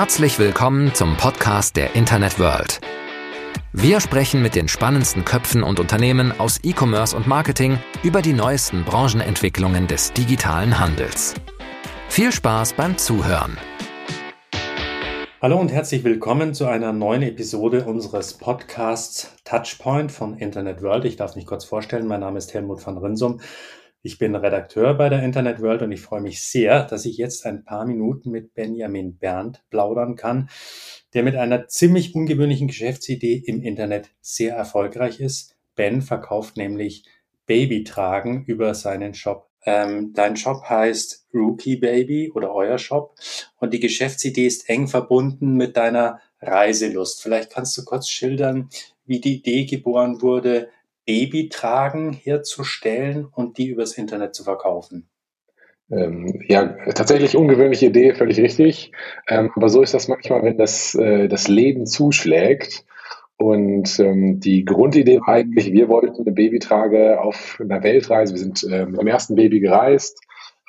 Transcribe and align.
Herzlich 0.00 0.38
willkommen 0.38 0.94
zum 0.94 1.18
Podcast 1.18 1.76
der 1.76 1.94
Internet 1.94 2.38
World. 2.38 2.80
Wir 3.74 4.00
sprechen 4.00 4.40
mit 4.40 4.54
den 4.54 4.66
spannendsten 4.66 5.26
Köpfen 5.26 5.62
und 5.62 5.78
Unternehmen 5.78 6.32
aus 6.40 6.58
E-Commerce 6.62 7.14
und 7.14 7.26
Marketing 7.26 7.78
über 8.02 8.22
die 8.22 8.32
neuesten 8.32 8.82
Branchenentwicklungen 8.84 9.88
des 9.88 10.14
digitalen 10.14 10.78
Handels. 10.78 11.34
Viel 12.08 12.32
Spaß 12.32 12.72
beim 12.72 12.96
Zuhören. 12.96 13.58
Hallo 15.42 15.58
und 15.58 15.70
herzlich 15.70 16.02
willkommen 16.02 16.54
zu 16.54 16.64
einer 16.64 16.94
neuen 16.94 17.20
Episode 17.20 17.84
unseres 17.84 18.32
Podcasts 18.32 19.36
Touchpoint 19.44 20.10
von 20.10 20.38
Internet 20.38 20.80
World. 20.80 21.04
Ich 21.04 21.16
darf 21.16 21.36
mich 21.36 21.44
kurz 21.44 21.66
vorstellen, 21.66 22.06
mein 22.06 22.20
Name 22.20 22.38
ist 22.38 22.54
Helmut 22.54 22.86
van 22.86 22.96
Rinsum. 22.96 23.40
Ich 24.02 24.16
bin 24.16 24.34
Redakteur 24.34 24.94
bei 24.94 25.10
der 25.10 25.22
Internet 25.22 25.60
World 25.60 25.82
und 25.82 25.92
ich 25.92 26.00
freue 26.00 26.22
mich 26.22 26.42
sehr, 26.42 26.84
dass 26.84 27.04
ich 27.04 27.18
jetzt 27.18 27.44
ein 27.44 27.64
paar 27.64 27.84
Minuten 27.84 28.30
mit 28.30 28.54
Benjamin 28.54 29.18
Berndt 29.18 29.62
plaudern 29.68 30.16
kann, 30.16 30.48
der 31.12 31.22
mit 31.22 31.36
einer 31.36 31.68
ziemlich 31.68 32.14
ungewöhnlichen 32.14 32.68
Geschäftsidee 32.68 33.42
im 33.44 33.62
Internet 33.62 34.08
sehr 34.22 34.56
erfolgreich 34.56 35.20
ist. 35.20 35.54
Ben 35.74 36.00
verkauft 36.00 36.56
nämlich 36.56 37.04
Babytragen 37.44 38.44
über 38.46 38.72
seinen 38.72 39.12
Shop. 39.12 39.50
Ähm, 39.66 40.14
dein 40.14 40.38
Shop 40.38 40.62
heißt 40.66 41.26
Rookie 41.34 41.76
Baby 41.76 42.30
oder 42.34 42.54
euer 42.54 42.78
Shop 42.78 43.14
und 43.58 43.74
die 43.74 43.80
Geschäftsidee 43.80 44.46
ist 44.46 44.70
eng 44.70 44.88
verbunden 44.88 45.56
mit 45.56 45.76
deiner 45.76 46.20
Reiselust. 46.40 47.22
Vielleicht 47.22 47.52
kannst 47.52 47.76
du 47.76 47.84
kurz 47.84 48.08
schildern, 48.08 48.70
wie 49.04 49.20
die 49.20 49.36
Idee 49.36 49.66
geboren 49.66 50.22
wurde, 50.22 50.70
Babytragen 51.10 52.12
herzustellen 52.12 53.26
und 53.32 53.58
die 53.58 53.66
übers 53.66 53.98
Internet 53.98 54.32
zu 54.32 54.44
verkaufen? 54.44 55.08
Ähm, 55.90 56.40
ja, 56.46 56.76
tatsächlich 56.94 57.36
ungewöhnliche 57.36 57.86
Idee, 57.86 58.14
völlig 58.14 58.38
richtig. 58.38 58.92
Ähm, 59.26 59.50
aber 59.56 59.68
so 59.68 59.82
ist 59.82 59.92
das 59.92 60.06
manchmal, 60.06 60.44
wenn 60.44 60.56
das, 60.56 60.94
äh, 60.94 61.26
das 61.26 61.48
Leben 61.48 61.86
zuschlägt. 61.86 62.84
Und 63.36 63.98
ähm, 63.98 64.38
die 64.38 64.64
Grundidee 64.64 65.18
war 65.18 65.30
eigentlich, 65.30 65.72
wir 65.72 65.88
wollten 65.88 66.20
eine 66.20 66.30
Babytrage 66.30 67.20
auf 67.20 67.58
einer 67.60 67.82
Weltreise. 67.82 68.34
Wir 68.34 68.40
sind 68.40 68.62
äh, 68.70 68.86
mit 68.86 69.00
dem 69.00 69.06
ersten 69.08 69.34
Baby 69.34 69.58
gereist 69.58 70.20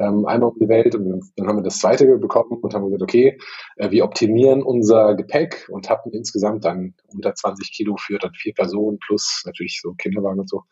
ähm, 0.01 0.25
einmal 0.25 0.49
um 0.49 0.59
die 0.59 0.67
Welt 0.67 0.95
und 0.95 1.31
dann 1.35 1.47
haben 1.47 1.57
wir 1.57 1.63
das 1.63 1.79
zweite 1.79 2.17
bekommen 2.17 2.59
und 2.61 2.73
haben 2.73 2.85
gesagt, 2.85 3.03
okay, 3.03 3.37
äh, 3.77 3.91
wir 3.91 4.03
optimieren 4.03 4.63
unser 4.63 5.15
Gepäck 5.15 5.67
und 5.69 5.89
hatten 5.89 6.11
insgesamt 6.11 6.65
dann 6.65 6.95
unter 7.13 7.33
20 7.33 7.71
Kilo 7.71 7.95
für 7.97 8.17
dann 8.17 8.33
vier 8.33 8.53
Personen 8.53 8.99
plus 8.99 9.43
natürlich 9.45 9.79
so 9.81 9.93
Kinderwagen 9.93 10.39
und 10.39 10.49
so 10.49 10.63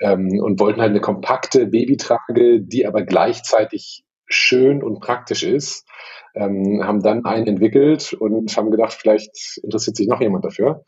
ähm, 0.00 0.40
und 0.42 0.60
wollten 0.60 0.80
halt 0.80 0.90
eine 0.90 1.00
kompakte 1.00 1.66
Babytrage, 1.66 2.60
die 2.60 2.86
aber 2.86 3.02
gleichzeitig 3.02 4.04
schön 4.28 4.82
und 4.82 5.00
praktisch 5.00 5.42
ist, 5.44 5.86
ähm, 6.34 6.82
haben 6.84 7.00
dann 7.02 7.24
einen 7.24 7.46
entwickelt 7.46 8.12
und 8.12 8.54
haben 8.56 8.70
gedacht, 8.70 8.92
vielleicht 8.92 9.58
interessiert 9.62 9.96
sich 9.96 10.08
noch 10.08 10.20
jemand 10.20 10.44
dafür 10.44 10.84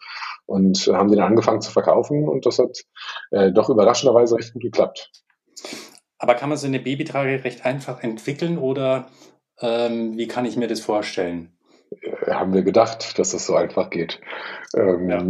und 0.46 0.88
haben 0.92 1.10
den 1.10 1.20
angefangen 1.20 1.60
zu 1.60 1.70
verkaufen 1.70 2.28
und 2.28 2.46
das 2.46 2.58
hat 2.58 2.78
äh, 3.30 3.52
doch 3.52 3.70
überraschenderweise 3.70 4.36
recht 4.36 4.52
gut 4.52 4.62
geklappt. 4.62 5.10
Aber 6.18 6.34
kann 6.34 6.48
man 6.48 6.58
so 6.58 6.66
eine 6.66 6.80
Babytrage 6.80 7.44
recht 7.44 7.64
einfach 7.64 8.02
entwickeln 8.02 8.58
oder 8.58 9.06
ähm, 9.60 10.16
wie 10.16 10.28
kann 10.28 10.44
ich 10.44 10.56
mir 10.56 10.68
das 10.68 10.80
vorstellen? 10.80 11.52
Äh, 11.90 12.32
haben 12.32 12.52
wir 12.52 12.62
gedacht, 12.62 13.18
dass 13.18 13.30
das 13.30 13.46
so 13.46 13.54
einfach 13.54 13.90
geht. 13.90 14.20
Ähm, 14.76 15.08
ja. 15.08 15.22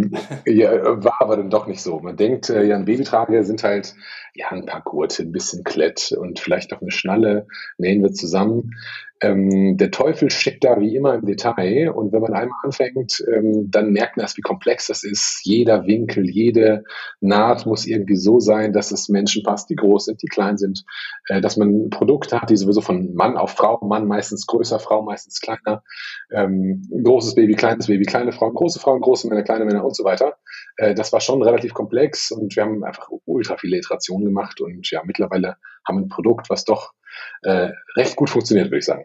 ja. 0.47 1.05
war 1.05 1.17
aber 1.21 1.37
dann 1.37 1.51
doch 1.51 1.67
nicht 1.67 1.83
so. 1.83 2.01
Man 2.01 2.17
denkt, 2.17 2.51
äh, 2.51 2.65
ja, 2.65 2.77
ein 2.77 2.85
Babytrage 2.85 3.45
sind 3.45 3.63
halt 3.63 3.95
ja 4.35 4.49
ein 4.51 4.67
paar 4.67 4.83
Gurte, 4.83 5.23
ein 5.23 5.33
bisschen 5.33 5.65
Klett 5.65 6.13
und 6.13 6.41
vielleicht 6.41 6.71
noch 6.71 6.81
eine 6.81 6.91
Schnalle, 6.91 7.47
nähen 7.77 8.03
wir 8.03 8.13
zusammen. 8.13 8.75
Ähm, 9.21 9.77
der 9.77 9.91
Teufel 9.91 10.31
steckt 10.31 10.65
da 10.65 10.81
wie 10.81 10.95
immer 10.95 11.15
im 11.15 11.27
Detail 11.27 11.91
und 11.91 12.13
wenn 12.13 12.21
man 12.21 12.35
einmal 12.35 12.59
anfängt, 12.63 13.23
ähm, 13.35 13.69
dann 13.69 13.91
merkt 13.91 14.17
man 14.17 14.25
erst, 14.25 14.37
wie 14.37 14.43
komplex 14.43 14.87
das 14.87 15.03
ist. 15.03 15.41
Jeder 15.43 15.87
Winkel, 15.87 16.29
jede 16.31 16.85
Naht 17.21 17.67
muss 17.67 17.87
irgendwie 17.87 18.17
so 18.17 18.39
sein, 18.39 18.73
dass 18.73 18.93
es 18.93 19.09
Menschen 19.09 19.43
passt, 19.43 19.71
die 19.71 19.77
groß 19.77 20.05
sind, 20.07 20.23
die 20.23 20.29
klein 20.29 20.57
sind, 20.57 20.85
äh, 21.29 21.41
dass 21.41 21.57
man 21.57 21.91
Produkte 21.91 22.41
hat, 22.41 22.51
die 22.51 22.57
sowieso 22.57 22.81
von 22.81 23.15
Mann 23.15 23.37
auf 23.37 23.51
Frau, 23.51 23.85
Mann 23.85 24.07
meistens 24.07 24.47
größer, 24.47 24.79
Frau 24.79 25.03
meistens 25.03 25.41
kleiner, 25.41 25.83
ähm, 26.31 26.83
großes 27.03 27.35
Baby, 27.35 27.55
kleines 27.55 27.89
Baby, 27.89 28.05
kleine 28.05 28.33
Frauen, 28.33 28.55
große 28.55 28.79
Frauen, 28.79 29.01
große 29.01 29.29
Männer, 29.29 29.43
kleine 29.43 29.65
Männer 29.65 29.85
und 29.85 29.97
so 29.97 30.05
weiter. 30.05 30.37
Äh, 30.79 30.95
das 30.95 31.13
war 31.13 31.21
schon 31.21 31.43
relativ 31.43 31.75
komplex 31.75 32.31
und 32.31 32.57
wir 32.57 32.63
haben 32.63 32.83
einfach 32.85 33.11
ultra 33.27 33.57
viele 33.59 33.77
Iterationen 33.77 34.25
gemacht 34.25 34.61
und 34.61 34.91
ja, 34.91 35.03
mittlerweile 35.05 35.57
haben 35.87 35.99
wir 35.99 36.07
ein 36.07 36.09
Produkt, 36.09 36.49
was 36.49 36.65
doch 36.65 36.95
äh, 37.43 37.71
recht 37.97 38.17
gut 38.17 38.31
funktioniert, 38.31 38.69
würde 38.69 38.79
ich 38.79 38.85
sagen. 38.85 39.05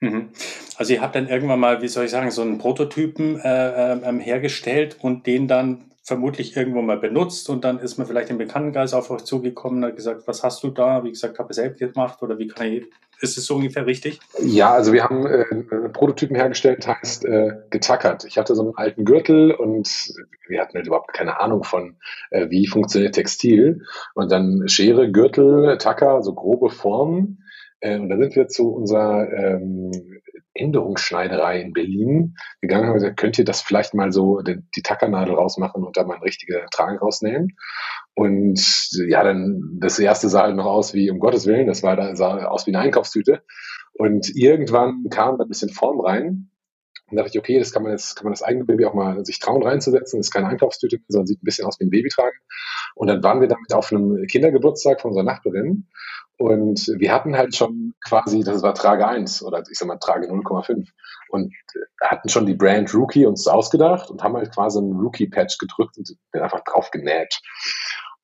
Mhm. 0.00 0.30
Also 0.76 0.92
ihr 0.92 1.00
habt 1.00 1.14
dann 1.14 1.28
irgendwann 1.28 1.60
mal, 1.60 1.80
wie 1.80 1.88
soll 1.88 2.04
ich 2.04 2.10
sagen, 2.10 2.30
so 2.32 2.42
einen 2.42 2.58
Prototypen 2.58 3.38
äh, 3.40 3.92
ähm, 3.92 4.18
hergestellt 4.18 4.96
und 5.00 5.26
den 5.26 5.46
dann 5.46 5.91
vermutlich 6.02 6.56
irgendwo 6.56 6.82
mal 6.82 6.98
benutzt 6.98 7.48
und 7.48 7.64
dann 7.64 7.78
ist 7.78 7.96
man 7.96 8.06
vielleicht 8.06 8.30
im 8.30 8.38
Bekanntenkreis 8.38 8.92
auf 8.92 9.10
euch 9.10 9.22
zugekommen 9.22 9.78
und 9.78 9.90
hat 9.90 9.96
gesagt, 9.96 10.26
was 10.26 10.42
hast 10.42 10.62
du 10.64 10.70
da? 10.70 11.04
Wie 11.04 11.10
gesagt, 11.10 11.38
habe 11.38 11.52
ich 11.52 11.56
selbst 11.56 11.78
gemacht 11.78 12.22
oder 12.22 12.38
wie 12.38 12.48
kann 12.48 12.66
ich, 12.66 12.86
ist 13.20 13.38
es 13.38 13.46
so 13.46 13.54
ungefähr 13.54 13.86
richtig? 13.86 14.18
Ja, 14.40 14.72
also 14.72 14.92
wir 14.92 15.04
haben 15.04 15.26
äh, 15.26 15.44
einen 15.50 15.92
Prototypen 15.92 16.34
hergestellt, 16.34 16.86
heißt 16.88 17.24
äh, 17.24 17.52
getackert. 17.70 18.24
Ich 18.24 18.36
hatte 18.36 18.56
so 18.56 18.62
einen 18.62 18.74
alten 18.74 19.04
Gürtel 19.04 19.52
und 19.52 20.12
wir 20.48 20.60
hatten 20.60 20.74
halt 20.74 20.88
überhaupt 20.88 21.12
keine 21.12 21.40
Ahnung 21.40 21.62
von, 21.62 21.96
äh, 22.30 22.50
wie 22.50 22.66
funktioniert 22.66 23.14
Textil 23.14 23.82
und 24.14 24.32
dann 24.32 24.68
Schere, 24.68 25.12
Gürtel, 25.12 25.78
Tacker, 25.78 26.22
so 26.22 26.34
grobe 26.34 26.70
Formen 26.70 27.44
äh, 27.82 27.98
und 27.98 28.08
da 28.08 28.16
sind 28.16 28.34
wir 28.34 28.48
zu 28.48 28.72
unserer 28.72 29.30
ähm, 29.32 29.90
Änderungsschneiderei 30.54 31.60
in 31.60 31.72
Berlin 31.72 32.34
gegangen 32.60 32.88
und 32.88 32.94
gesagt, 32.94 33.16
könnt 33.16 33.38
ihr 33.38 33.44
das 33.44 33.62
vielleicht 33.62 33.94
mal 33.94 34.12
so 34.12 34.40
die, 34.40 34.58
die 34.76 34.82
Tackernadel 34.82 35.34
rausmachen 35.34 35.82
und 35.82 35.96
da 35.96 36.04
mal 36.04 36.16
eine 36.16 36.24
richtige 36.24 36.66
Tragen 36.70 36.98
rausnehmen? 36.98 37.56
Und 38.14 38.60
ja, 39.08 39.24
dann 39.24 39.78
das 39.80 39.98
erste 39.98 40.28
sah 40.28 40.42
halt 40.42 40.56
noch 40.56 40.66
aus 40.66 40.94
wie, 40.94 41.10
um 41.10 41.18
Gottes 41.18 41.46
Willen, 41.46 41.66
das 41.66 41.82
war 41.82 42.14
sah 42.16 42.44
aus 42.46 42.66
wie 42.66 42.70
eine 42.70 42.80
Einkaufstüte. 42.80 43.42
Und 43.92 44.34
irgendwann 44.34 45.04
kam 45.10 45.38
da 45.38 45.44
ein 45.44 45.48
bisschen 45.48 45.70
Form 45.70 46.00
rein. 46.00 46.50
Und 47.10 47.16
da 47.16 47.22
dachte 47.22 47.36
ich, 47.36 47.38
okay, 47.38 47.58
das 47.58 47.72
kann 47.72 47.82
man 47.82 47.92
jetzt, 47.92 48.16
kann 48.16 48.24
man 48.24 48.32
das 48.32 48.42
eigene 48.42 48.64
Baby 48.64 48.86
auch 48.86 48.94
mal 48.94 49.24
sich 49.24 49.38
trauen 49.38 49.62
reinzusetzen. 49.62 50.18
Das 50.18 50.28
ist 50.28 50.32
keine 50.32 50.48
Einkaufstüte, 50.48 50.98
sondern 51.08 51.26
sieht 51.26 51.42
ein 51.42 51.44
bisschen 51.44 51.66
aus 51.66 51.78
wie 51.78 51.84
ein 51.84 51.90
Babytragen. 51.90 52.38
Und 52.94 53.08
dann 53.08 53.22
waren 53.22 53.40
wir 53.40 53.48
damit 53.48 53.72
auf 53.74 53.92
einem 53.92 54.26
Kindergeburtstag 54.26 55.00
von 55.00 55.10
unserer 55.10 55.24
Nachbarin 55.24 55.88
und 56.42 56.88
wir 56.98 57.12
hatten 57.12 57.36
halt 57.36 57.54
schon 57.54 57.94
quasi, 58.04 58.42
das 58.42 58.62
war 58.62 58.74
Trage 58.74 59.06
1 59.06 59.44
oder 59.44 59.62
ich 59.70 59.78
sag 59.78 59.86
mal 59.86 59.98
Trage 59.98 60.26
0,5 60.26 60.88
und 61.28 61.54
hatten 62.00 62.28
schon 62.28 62.46
die 62.46 62.54
Brand 62.54 62.92
Rookie 62.92 63.26
uns 63.26 63.46
ausgedacht 63.46 64.10
und 64.10 64.24
haben 64.24 64.36
halt 64.36 64.52
quasi 64.52 64.78
einen 64.78 64.98
Rookie-Patch 64.98 65.58
gedrückt 65.58 65.98
und 65.98 66.16
den 66.34 66.42
einfach 66.42 66.64
drauf 66.64 66.90
genäht. 66.90 67.40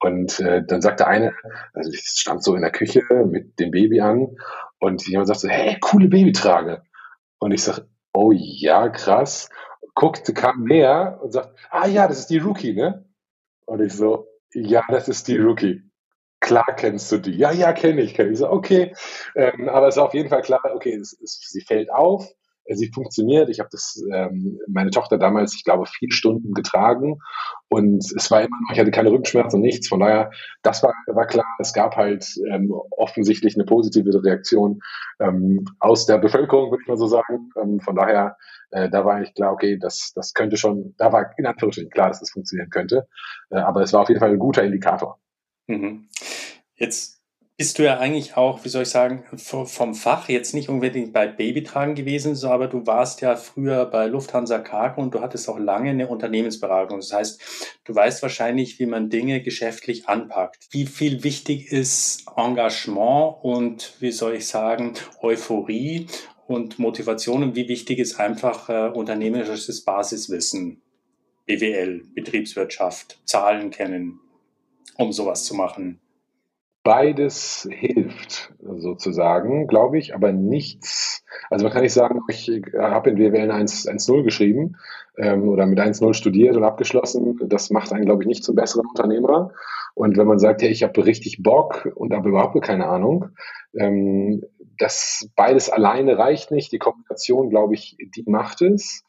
Und 0.01 0.41
äh, 0.41 0.65
dann 0.67 0.83
sagte 0.83 1.07
eine, 1.07 1.33
also 1.75 1.93
ich 1.93 2.01
stand 2.01 2.43
so 2.43 2.57
in 2.57 2.63
der 2.63 2.73
Küche 2.73 3.03
mit 3.25 3.61
dem 3.61 3.71
Baby 3.71 4.01
an 4.01 4.37
und 4.81 5.07
jemand 5.07 5.29
sagte, 5.29 5.49
hey, 5.49 5.79
coole 5.81 6.09
Babytrage. 6.09 6.83
Und 7.39 7.53
ich 7.53 7.63
sag, 7.63 7.83
oh 8.13 8.33
ja, 8.33 8.89
krass. 8.89 9.49
Guckte, 9.95 10.35
kam 10.35 10.65
näher 10.65 11.21
und 11.23 11.33
sagt, 11.33 11.57
ah 11.71 11.87
ja, 11.87 12.09
das 12.09 12.19
ist 12.19 12.31
die 12.31 12.39
Rookie, 12.39 12.75
ne? 12.75 13.05
Und 13.65 13.81
ich 13.81 13.93
so, 13.93 14.27
ja, 14.53 14.83
das 14.89 15.09
ist 15.09 15.29
die 15.29 15.37
Rookie 15.37 15.88
klar 16.41 16.67
kennst 16.77 17.11
du 17.13 17.19
die. 17.19 17.37
Ja, 17.37 17.53
ja, 17.53 17.73
kenne 17.73 18.01
ich, 18.03 18.15
kenne 18.15 18.31
ich. 18.31 18.39
So, 18.39 18.51
okay. 18.51 18.95
Ähm, 19.35 19.69
aber 19.69 19.89
es 19.89 19.97
ist 19.97 20.03
auf 20.03 20.15
jeden 20.15 20.29
Fall 20.29 20.43
klar, 20.43 20.61
okay, 20.75 20.95
es, 20.95 21.19
es, 21.23 21.41
sie 21.41 21.61
fällt 21.61 21.91
auf, 21.91 22.29
äh, 22.65 22.75
sie 22.75 22.91
funktioniert. 22.93 23.49
Ich 23.49 23.61
habe 23.61 23.69
das, 23.73 24.03
ähm, 24.13 24.59
meine 24.69 24.91
Tochter 24.91 25.19
damals, 25.19 25.55
ich 25.55 25.65
glaube, 25.65 25.87
vier 25.87 26.13
Stunden 26.13 26.55
getragen 26.55 27.19
und 27.69 28.05
es 28.17 28.31
war 28.31 28.41
immer 28.41 28.57
noch, 28.63 28.73
ich 28.73 28.81
hatte 28.81 28.91
keine 28.91 29.11
Rückenschmerzen 29.11 29.57
und 29.57 29.63
nichts. 29.63 29.89
Von 29.89 30.01
daher, 30.01 30.31
das 30.63 30.83
war, 30.83 30.95
war 31.07 31.27
klar. 31.27 31.47
Es 31.59 31.73
gab 31.73 31.97
halt 31.97 32.27
ähm, 32.51 32.73
offensichtlich 32.91 33.55
eine 33.57 33.65
positive 33.65 34.23
Reaktion 34.23 34.81
ähm, 35.21 35.65
aus 35.81 36.07
der 36.07 36.19
Bevölkerung, 36.19 36.71
würde 36.71 36.83
ich 36.83 36.89
mal 36.89 36.97
so 36.97 37.07
sagen. 37.07 37.51
Ähm, 37.61 37.81
von 37.81 37.97
daher, 37.97 38.37
äh, 38.71 38.89
da 38.89 39.05
war 39.05 39.17
eigentlich 39.17 39.35
klar, 39.35 39.53
okay, 39.53 39.79
das, 39.79 40.13
das 40.15 40.35
könnte 40.35 40.57
schon, 40.57 40.95
da 40.99 41.13
war 41.13 41.33
in 41.37 41.47
Anführungsstrichen 41.47 41.91
klar, 41.91 42.09
dass 42.09 42.21
das 42.21 42.31
funktionieren 42.31 42.71
könnte. 42.71 43.09
Äh, 43.51 43.59
aber 43.59 43.83
es 43.83 43.93
war 43.93 44.03
auf 44.03 44.09
jeden 44.09 44.21
Fall 44.21 44.31
ein 44.31 44.39
guter 44.39 44.63
Indikator. 44.63 45.19
Mhm. 45.69 46.09
Jetzt 46.79 47.19
bist 47.59 47.81
du 47.81 47.83
ja 47.83 47.99
eigentlich 47.99 48.37
auch, 48.37 48.65
wie 48.65 48.69
soll 48.69 48.83
ich 48.83 48.89
sagen, 48.89 49.25
vom 49.37 49.97
Fach 49.97 50.29
jetzt 50.29 50.55
nicht 50.55 50.69
unbedingt 50.69 51.13
bei 51.13 51.27
Babytragen 51.27 51.97
gewesen, 51.97 52.37
aber 52.49 52.69
du 52.69 52.87
warst 52.87 53.21
ja 53.21 53.35
früher 53.35 53.85
bei 53.87 54.07
Lufthansa 54.07 54.61
Cargo 54.61 55.03
und 55.03 55.13
du 55.13 55.21
hattest 55.21 55.49
auch 55.49 55.59
lange 55.59 55.91
eine 55.91 56.07
Unternehmensberatung. 56.07 56.99
Das 56.99 57.13
heißt, 57.13 57.41
du 57.85 57.93
weißt 57.93 58.23
wahrscheinlich, 58.23 58.79
wie 58.79 58.87
man 58.87 59.11
Dinge 59.11 59.43
geschäftlich 59.43 60.09
anpackt. 60.09 60.69
Wie 60.71 60.87
viel 60.87 61.25
wichtig 61.25 61.73
ist 61.73 62.27
Engagement 62.37 63.39
und, 63.43 63.95
wie 63.99 64.13
soll 64.13 64.37
ich 64.37 64.47
sagen, 64.47 64.95
Euphorie 65.21 66.07
und 66.47 66.79
Motivation 66.79 67.43
und 67.43 67.57
wie 67.57 67.69
wichtig 67.69 67.99
ist 67.99 68.21
einfach 68.21 68.69
äh, 68.69 68.89
unternehmerisches 68.89 69.85
Basiswissen, 69.85 70.81
BWL, 71.47 72.05
Betriebswirtschaft, 72.15 73.19
Zahlen 73.25 73.71
kennen, 73.71 74.21
um 74.97 75.13
sowas 75.13 75.43
zu 75.43 75.55
machen? 75.55 76.01
Beides 76.89 77.69
hilft, 77.71 78.55
sozusagen, 78.63 79.67
glaube 79.67 79.99
ich, 79.99 80.15
aber 80.15 80.33
nichts. 80.33 81.23
Also 81.51 81.67
man 81.67 81.73
kann 81.75 81.83
nicht 81.83 81.93
sagen, 81.93 82.23
ich 82.29 82.51
habe 82.79 83.11
in 83.11 83.19
WWL 83.19 83.51
1.0 83.51 84.23
geschrieben 84.23 84.77
ähm, 85.19 85.51
oder 85.51 85.67
mit 85.67 85.79
1.0 85.79 86.15
studiert 86.15 86.57
und 86.57 86.65
abgeschlossen. 86.65 87.39
Das 87.45 87.69
macht 87.69 87.93
einen, 87.93 88.07
glaube 88.07 88.23
ich, 88.23 88.27
nicht 88.27 88.43
zum 88.43 88.55
besseren 88.55 88.87
Unternehmer. 88.87 89.53
Und 89.95 90.17
wenn 90.17 90.27
man 90.27 90.39
sagt, 90.39 90.63
hey, 90.63 90.71
ich 90.71 90.83
habe 90.83 91.05
richtig 91.05 91.43
Bock 91.43 91.93
und 91.95 92.15
habe 92.15 92.31
überhaupt 92.31 92.59
keine 92.63 92.87
Ahnung, 92.89 93.27
ähm, 93.79 94.43
das 94.79 95.29
beides 95.37 95.69
alleine 95.69 96.17
reicht 96.17 96.51
nicht. 96.53 96.73
Die 96.73 96.79
Kombination, 96.79 97.51
glaube 97.51 97.75
ich, 97.75 97.99
die 97.99 98.25
macht 98.27 98.63
es. 98.63 99.05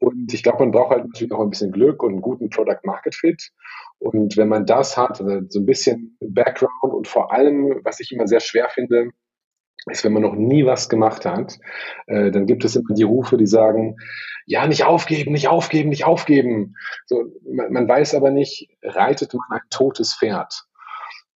Und 0.00 0.34
ich 0.34 0.42
glaube, 0.42 0.64
man 0.64 0.72
braucht 0.72 0.90
halt 0.90 1.04
natürlich 1.04 1.32
auch 1.32 1.42
ein 1.42 1.50
bisschen 1.50 1.70
Glück 1.70 2.02
und 2.02 2.14
einen 2.14 2.22
guten 2.22 2.50
Product 2.50 2.80
Market 2.82 3.14
Fit. 3.14 3.52
Und 4.00 4.36
wenn 4.36 4.48
man 4.48 4.66
das 4.66 4.96
hat, 4.96 5.20
also 5.20 5.40
so 5.48 5.60
ein 5.60 5.66
bisschen 5.66 6.16
Background 6.20 6.94
und 6.94 7.06
vor 7.06 7.32
allem, 7.32 7.80
was 7.84 8.00
ich 8.00 8.10
immer 8.12 8.26
sehr 8.26 8.40
schwer 8.40 8.68
finde, 8.70 9.10
ist, 9.86 10.04
wenn 10.04 10.12
man 10.12 10.22
noch 10.22 10.34
nie 10.34 10.66
was 10.66 10.88
gemacht 10.88 11.24
hat, 11.24 11.58
äh, 12.06 12.30
dann 12.30 12.46
gibt 12.46 12.64
es 12.64 12.76
immer 12.76 12.94
die 12.94 13.02
Rufe, 13.02 13.36
die 13.36 13.46
sagen, 13.46 13.96
ja, 14.46 14.66
nicht 14.66 14.84
aufgeben, 14.84 15.32
nicht 15.32 15.48
aufgeben, 15.48 15.90
nicht 15.90 16.04
aufgeben. 16.04 16.74
So, 17.06 17.24
man, 17.50 17.72
man 17.72 17.88
weiß 17.88 18.14
aber 18.14 18.30
nicht, 18.30 18.68
reitet 18.82 19.32
man 19.34 19.60
ein 19.60 19.66
totes 19.70 20.14
Pferd? 20.14 20.64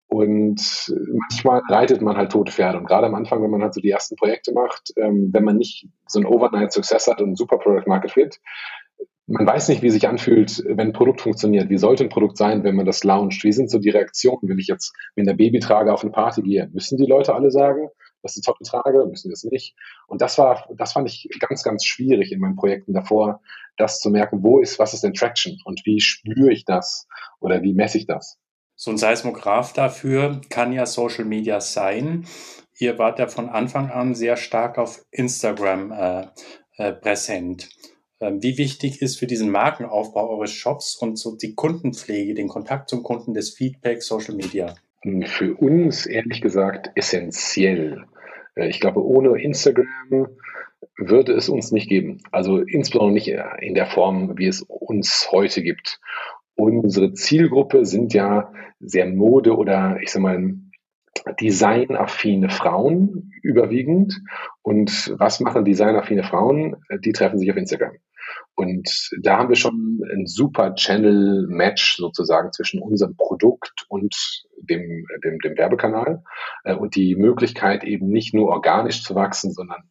Und 0.07 0.93
manchmal 1.13 1.61
reitet 1.67 2.01
man 2.01 2.15
halt 2.15 2.31
tote 2.31 2.51
Pferde. 2.51 2.77
Und 2.77 2.85
gerade 2.85 3.07
am 3.07 3.15
Anfang, 3.15 3.41
wenn 3.43 3.49
man 3.49 3.63
halt 3.63 3.73
so 3.73 3.81
die 3.81 3.89
ersten 3.89 4.15
Projekte 4.15 4.53
macht, 4.53 4.91
ähm, 4.97 5.29
wenn 5.33 5.43
man 5.43 5.57
nicht 5.57 5.87
so 6.07 6.19
ein 6.19 6.25
Overnight 6.25 6.71
Success 6.71 7.07
hat 7.07 7.21
und 7.21 7.31
ein 7.31 7.35
super 7.35 7.57
Product 7.57 7.87
Market 7.87 8.11
Fit, 8.11 8.39
man 9.27 9.47
weiß 9.47 9.69
nicht, 9.69 9.81
wie 9.81 9.89
sich 9.89 10.07
anfühlt, 10.07 10.63
wenn 10.67 10.89
ein 10.89 10.93
Produkt 10.93 11.21
funktioniert. 11.21 11.69
Wie 11.69 11.77
sollte 11.77 12.03
ein 12.03 12.09
Produkt 12.09 12.37
sein, 12.37 12.63
wenn 12.63 12.75
man 12.75 12.85
das 12.85 13.03
launcht? 13.03 13.43
Wie 13.43 13.51
sind 13.51 13.71
so 13.71 13.79
die 13.79 13.89
Reaktionen, 13.89 14.41
wenn 14.43 14.59
ich 14.59 14.67
jetzt 14.67 14.93
mit 15.15 15.27
einer 15.27 15.35
Babytrage 15.35 15.91
auf 15.91 16.03
eine 16.03 16.11
Party 16.11 16.43
gehe? 16.43 16.69
Müssen 16.73 16.97
die 16.97 17.07
Leute 17.07 17.33
alle 17.33 17.49
sagen, 17.49 17.89
das 18.21 18.37
ist 18.37 18.47
eine 18.47 18.55
tolle 18.55 18.69
Trage? 18.69 19.05
Müssen 19.07 19.31
das 19.31 19.43
nicht? 19.43 19.75
Und 20.07 20.21
das 20.21 20.37
war, 20.37 20.67
das 20.77 20.93
fand 20.93 21.09
ich 21.09 21.27
ganz, 21.39 21.63
ganz 21.63 21.85
schwierig 21.85 22.31
in 22.31 22.39
meinen 22.39 22.55
Projekten 22.55 22.93
davor, 22.93 23.41
das 23.77 23.99
zu 23.99 24.11
merken, 24.11 24.43
wo 24.43 24.59
ist, 24.59 24.77
was 24.77 24.93
ist 24.93 25.03
denn 25.03 25.13
Traction 25.13 25.57
und 25.65 25.81
wie 25.85 25.99
spüre 25.99 26.51
ich 26.51 26.65
das 26.65 27.07
oder 27.39 27.63
wie 27.63 27.73
messe 27.73 27.97
ich 27.97 28.05
das? 28.05 28.37
So 28.75 28.91
ein 28.91 28.97
Seismograph 28.97 29.73
dafür 29.73 30.41
kann 30.49 30.71
ja 30.71 30.85
Social 30.85 31.25
Media 31.25 31.61
sein. 31.61 32.25
Ihr 32.77 32.99
wart 32.99 33.19
ja 33.19 33.27
von 33.27 33.49
Anfang 33.49 33.89
an 33.89 34.15
sehr 34.15 34.37
stark 34.37 34.77
auf 34.77 35.01
Instagram 35.11 35.91
äh, 35.91 36.27
äh, 36.77 36.91
präsent. 36.91 37.69
Ähm, 38.21 38.41
wie 38.41 38.57
wichtig 38.57 39.01
ist 39.01 39.19
für 39.19 39.27
diesen 39.27 39.51
Markenaufbau 39.51 40.29
eures 40.29 40.51
Shops 40.51 40.95
und 40.95 41.17
so 41.17 41.35
die 41.35 41.53
Kundenpflege, 41.53 42.33
den 42.33 42.47
Kontakt 42.47 42.89
zum 42.89 43.03
Kunden, 43.03 43.33
des 43.33 43.51
Feedback, 43.51 44.01
Social 44.01 44.35
Media? 44.35 44.75
Für 45.25 45.55
uns 45.55 46.05
ehrlich 46.05 46.41
gesagt 46.41 46.91
essentiell. 46.95 48.05
Äh, 48.55 48.69
ich 48.69 48.79
glaube, 48.79 49.05
ohne 49.05 49.41
Instagram 49.41 50.27
würde 50.97 51.33
es 51.33 51.49
uns 51.49 51.71
nicht 51.71 51.89
geben. 51.89 52.21
Also 52.31 52.59
insbesondere 52.59 53.13
nicht 53.13 53.27
in 53.61 53.75
der 53.75 53.85
Form, 53.85 54.37
wie 54.37 54.47
es 54.47 54.61
uns 54.61 55.29
heute 55.31 55.61
gibt. 55.61 55.99
Unsere 56.55 57.13
Zielgruppe 57.13 57.85
sind 57.85 58.13
ja 58.13 58.53
sehr 58.79 59.07
Mode- 59.07 59.57
oder 59.57 59.99
ich 60.01 60.11
sag 60.11 60.21
mal 60.21 60.53
designaffine 61.39 62.49
Frauen 62.49 63.31
überwiegend. 63.41 64.21
Und 64.61 65.13
was 65.17 65.39
machen 65.39 65.65
designaffine 65.65 66.23
Frauen? 66.23 66.75
Die 67.03 67.11
treffen 67.11 67.39
sich 67.39 67.49
auf 67.51 67.57
Instagram. 67.57 67.93
Und 68.55 69.09
da 69.21 69.37
haben 69.37 69.49
wir 69.49 69.55
schon 69.55 70.01
ein 70.13 70.25
super 70.27 70.75
Channel-Match 70.75 71.97
sozusagen 71.97 72.53
zwischen 72.53 72.81
unserem 72.81 73.15
Produkt 73.17 73.85
und 73.89 74.15
dem, 74.61 75.05
dem, 75.23 75.39
dem 75.39 75.57
Werbekanal 75.57 76.23
äh, 76.63 76.73
und 76.73 76.95
die 76.95 77.15
Möglichkeit 77.15 77.83
eben 77.83 78.07
nicht 78.07 78.33
nur 78.33 78.47
organisch 78.49 79.03
zu 79.03 79.13
wachsen, 79.13 79.51
sondern 79.51 79.83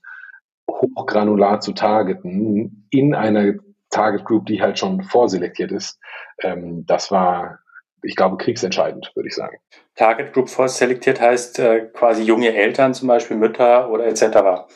hochgranular 0.71 1.61
zu 1.61 1.73
targeten 1.73 2.87
in 2.91 3.15
einer 3.15 3.55
Target 3.91 4.25
Group, 4.25 4.47
die 4.47 4.63
halt 4.63 4.79
schon 4.79 5.03
vorselektiert 5.03 5.71
ist. 5.71 6.01
Ähm, 6.43 6.85
das 6.87 7.11
war, 7.11 7.59
ich 8.05 8.17
glaube, 8.17 8.37
kriegsentscheidend, 8.37 9.13
würde 9.15 9.29
ich 9.29 9.35
sagen. 9.35 9.57
Target 9.95 10.33
Group 10.33 10.49
vorselektiert 10.49 11.21
heißt 11.21 11.59
äh, 11.59 11.81
quasi 11.93 12.23
junge 12.23 12.55
Eltern, 12.55 12.95
zum 12.95 13.09
Beispiel 13.09 13.37
Mütter 13.37 13.91
oder 13.91 14.07
etc. 14.07 14.67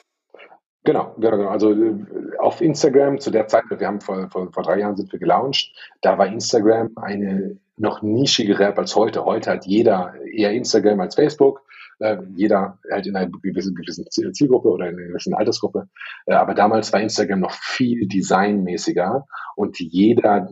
Genau, 0.84 1.14
genau, 1.18 1.36
genau. 1.36 1.48
Also 1.48 1.72
äh, 1.72 1.94
auf 2.38 2.60
Instagram 2.60 3.20
zu 3.20 3.30
der 3.30 3.48
Zeit, 3.48 3.64
wir 3.68 3.86
haben 3.86 4.00
vor, 4.00 4.28
vor, 4.30 4.50
vor 4.52 4.62
drei 4.62 4.78
Jahren 4.78 4.96
sind 4.96 5.12
wir 5.12 5.18
gelauncht, 5.18 5.72
da 6.00 6.16
war 6.18 6.26
Instagram 6.26 6.90
eine 6.96 7.58
noch 7.76 8.02
nischigere 8.02 8.64
App 8.64 8.78
als 8.78 8.96
heute. 8.96 9.24
Heute 9.24 9.50
hat 9.50 9.66
jeder 9.66 10.14
eher 10.32 10.52
Instagram 10.52 11.00
als 11.00 11.14
Facebook. 11.14 11.62
Äh, 12.00 12.18
jeder 12.36 12.78
halt 12.90 13.06
in 13.06 13.16
einer 13.16 13.28
gewissen, 13.28 13.74
gewissen 13.74 14.06
Zielgruppe 14.10 14.68
oder 14.68 14.88
in 14.88 14.96
einer 14.96 15.08
gewissen 15.08 15.34
Altersgruppe. 15.34 15.88
Äh, 16.26 16.34
aber 16.34 16.54
damals 16.54 16.92
war 16.92 17.00
Instagram 17.00 17.40
noch 17.40 17.52
viel 17.52 18.06
designmäßiger 18.06 19.26
und 19.56 19.80
jeder, 19.80 20.48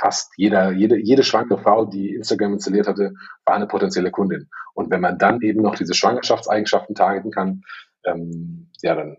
fast 0.00 0.32
jeder, 0.36 0.72
jede, 0.72 0.98
jede 0.98 1.22
schwangere 1.22 1.58
Frau, 1.58 1.84
die 1.84 2.14
Instagram 2.14 2.54
installiert 2.54 2.88
hatte, 2.88 3.12
war 3.44 3.54
eine 3.54 3.66
potenzielle 3.66 4.10
Kundin. 4.10 4.48
Und 4.74 4.90
wenn 4.90 5.00
man 5.00 5.18
dann 5.18 5.40
eben 5.42 5.62
noch 5.62 5.74
diese 5.74 5.94
Schwangerschaftseigenschaften 5.94 6.94
targeten 6.94 7.30
kann, 7.30 7.62
ähm, 8.04 8.70
ja, 8.82 8.94
dann 8.94 9.16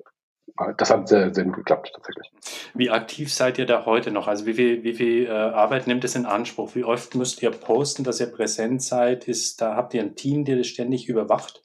das 0.78 0.92
hat 0.92 1.08
sehr, 1.08 1.34
sehr 1.34 1.46
gut 1.46 1.56
geklappt 1.56 1.92
tatsächlich. 1.96 2.32
Wie 2.76 2.90
aktiv 2.92 3.34
seid 3.34 3.58
ihr 3.58 3.66
da 3.66 3.86
heute 3.86 4.12
noch? 4.12 4.28
Also 4.28 4.46
wie 4.46 4.54
viel, 4.54 4.84
wie 4.84 4.94
viel 4.94 5.26
äh, 5.26 5.30
Arbeit 5.30 5.88
nimmt 5.88 6.04
es 6.04 6.16
in 6.16 6.26
Anspruch? 6.26 6.76
Wie 6.76 6.84
oft 6.84 7.16
müsst 7.16 7.42
ihr 7.42 7.50
posten, 7.50 8.04
dass 8.04 8.20
ihr 8.20 8.28
präsent 8.28 8.84
seid? 8.84 9.28
Ist, 9.28 9.62
da 9.62 9.76
habt 9.76 9.94
ihr 9.94 10.02
ein 10.02 10.16
Team, 10.16 10.46
der 10.46 10.58
das 10.58 10.68
ständig 10.68 11.10
überwacht? 11.10 11.64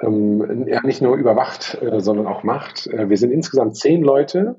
Ähm, 0.00 0.66
ja, 0.66 0.80
nicht 0.82 1.02
nur 1.02 1.16
überwacht, 1.16 1.80
äh, 1.80 2.00
sondern 2.00 2.26
auch 2.26 2.42
macht. 2.42 2.88
Äh, 2.88 3.08
wir 3.08 3.16
sind 3.16 3.30
insgesamt 3.30 3.76
zehn 3.76 4.02
Leute 4.02 4.56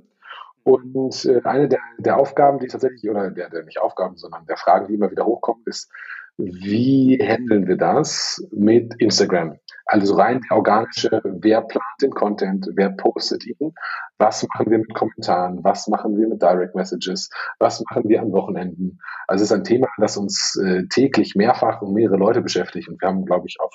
und 0.63 1.25
äh, 1.25 1.41
eine 1.43 1.67
der, 1.67 1.79
der 1.97 2.17
Aufgaben, 2.17 2.59
die 2.59 2.67
tatsächlich, 2.67 3.09
oder 3.09 3.31
der, 3.31 3.49
der 3.49 3.63
nicht 3.63 3.79
Aufgaben, 3.79 4.17
sondern 4.17 4.45
der 4.45 4.57
Fragen, 4.57 4.87
die 4.87 4.95
immer 4.95 5.11
wieder 5.11 5.25
hochkommen, 5.25 5.63
ist, 5.65 5.91
wie 6.39 7.19
handeln 7.21 7.67
wir 7.67 7.75
das 7.75 8.41
mit 8.51 8.95
Instagram? 8.99 9.57
Also 9.85 10.15
rein 10.15 10.41
der 10.49 10.57
organische, 10.57 11.21
wer 11.23 11.61
plant 11.61 11.83
den 12.01 12.11
Content, 12.11 12.69
wer 12.75 12.89
postet 12.89 13.45
ihn, 13.45 13.73
was 14.19 14.45
machen 14.47 14.69
wir 14.71 14.77
mit 14.77 14.93
Kommentaren, 14.93 15.63
was 15.63 15.87
machen 15.87 16.15
wir 16.15 16.27
mit 16.27 16.41
Direct 16.41 16.75
Messages, 16.75 17.29
was 17.57 17.83
machen 17.89 18.07
wir 18.07 18.21
an 18.21 18.31
Wochenenden. 18.31 18.99
Also 19.27 19.43
es 19.43 19.51
ist 19.51 19.57
ein 19.57 19.63
Thema, 19.63 19.87
das 19.97 20.15
uns 20.15 20.55
äh, 20.63 20.83
täglich 20.87 21.35
mehrfach 21.35 21.81
und 21.81 21.93
mehrere 21.93 22.17
Leute 22.17 22.41
beschäftigt. 22.41 22.87
Und 22.87 23.01
wir 23.01 23.09
haben, 23.09 23.25
glaube 23.25 23.47
ich, 23.47 23.57
auch, 23.59 23.71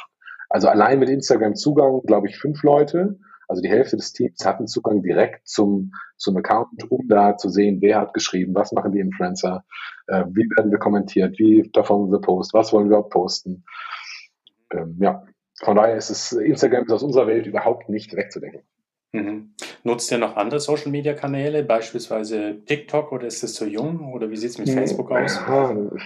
also 0.48 0.68
allein 0.68 1.00
mit 1.00 1.10
Instagram 1.10 1.56
Zugang, 1.56 2.00
glaube 2.06 2.28
ich, 2.28 2.38
fünf 2.38 2.62
Leute. 2.62 3.18
Also 3.48 3.62
die 3.62 3.68
Hälfte 3.68 3.96
des 3.96 4.12
Teams 4.12 4.44
hatten 4.44 4.66
Zugang 4.66 5.02
direkt 5.02 5.46
zum, 5.46 5.92
zum 6.16 6.36
Account, 6.36 6.90
um 6.90 7.08
da 7.08 7.36
zu 7.36 7.48
sehen, 7.48 7.78
wer 7.80 8.00
hat 8.00 8.14
geschrieben, 8.14 8.54
was 8.54 8.72
machen 8.72 8.92
die 8.92 9.00
Influencer, 9.00 9.64
äh, 10.06 10.24
wie 10.28 10.48
werden 10.56 10.70
wir 10.70 10.78
kommentiert, 10.78 11.38
wie 11.38 11.62
performen 11.62 12.10
wir 12.10 12.20
Post, 12.20 12.54
was 12.54 12.72
wollen 12.72 12.90
wir 12.90 13.02
posten. 13.02 13.64
Ähm, 14.72 14.96
ja, 15.00 15.24
von 15.62 15.76
daher 15.76 15.96
ist 15.96 16.10
es, 16.10 16.32
Instagram 16.32 16.84
ist 16.84 16.92
aus 16.92 17.02
unserer 17.02 17.26
Welt 17.26 17.46
überhaupt 17.46 17.88
nicht 17.88 18.14
wegzudenken. 18.16 18.62
Mhm. 19.14 19.54
Nutzt 19.84 20.10
ihr 20.10 20.18
noch 20.18 20.36
andere 20.36 20.58
Social 20.58 20.90
Media 20.90 21.14
Kanäle, 21.14 21.62
beispielsweise 21.62 22.64
TikTok 22.66 23.12
oder 23.12 23.28
ist 23.28 23.44
es 23.44 23.54
zu 23.54 23.66
jung 23.66 24.12
oder 24.12 24.28
wie 24.30 24.36
sieht 24.36 24.50
es 24.50 24.58
mit 24.58 24.70
Facebook 24.70 25.12
aus? 25.12 25.38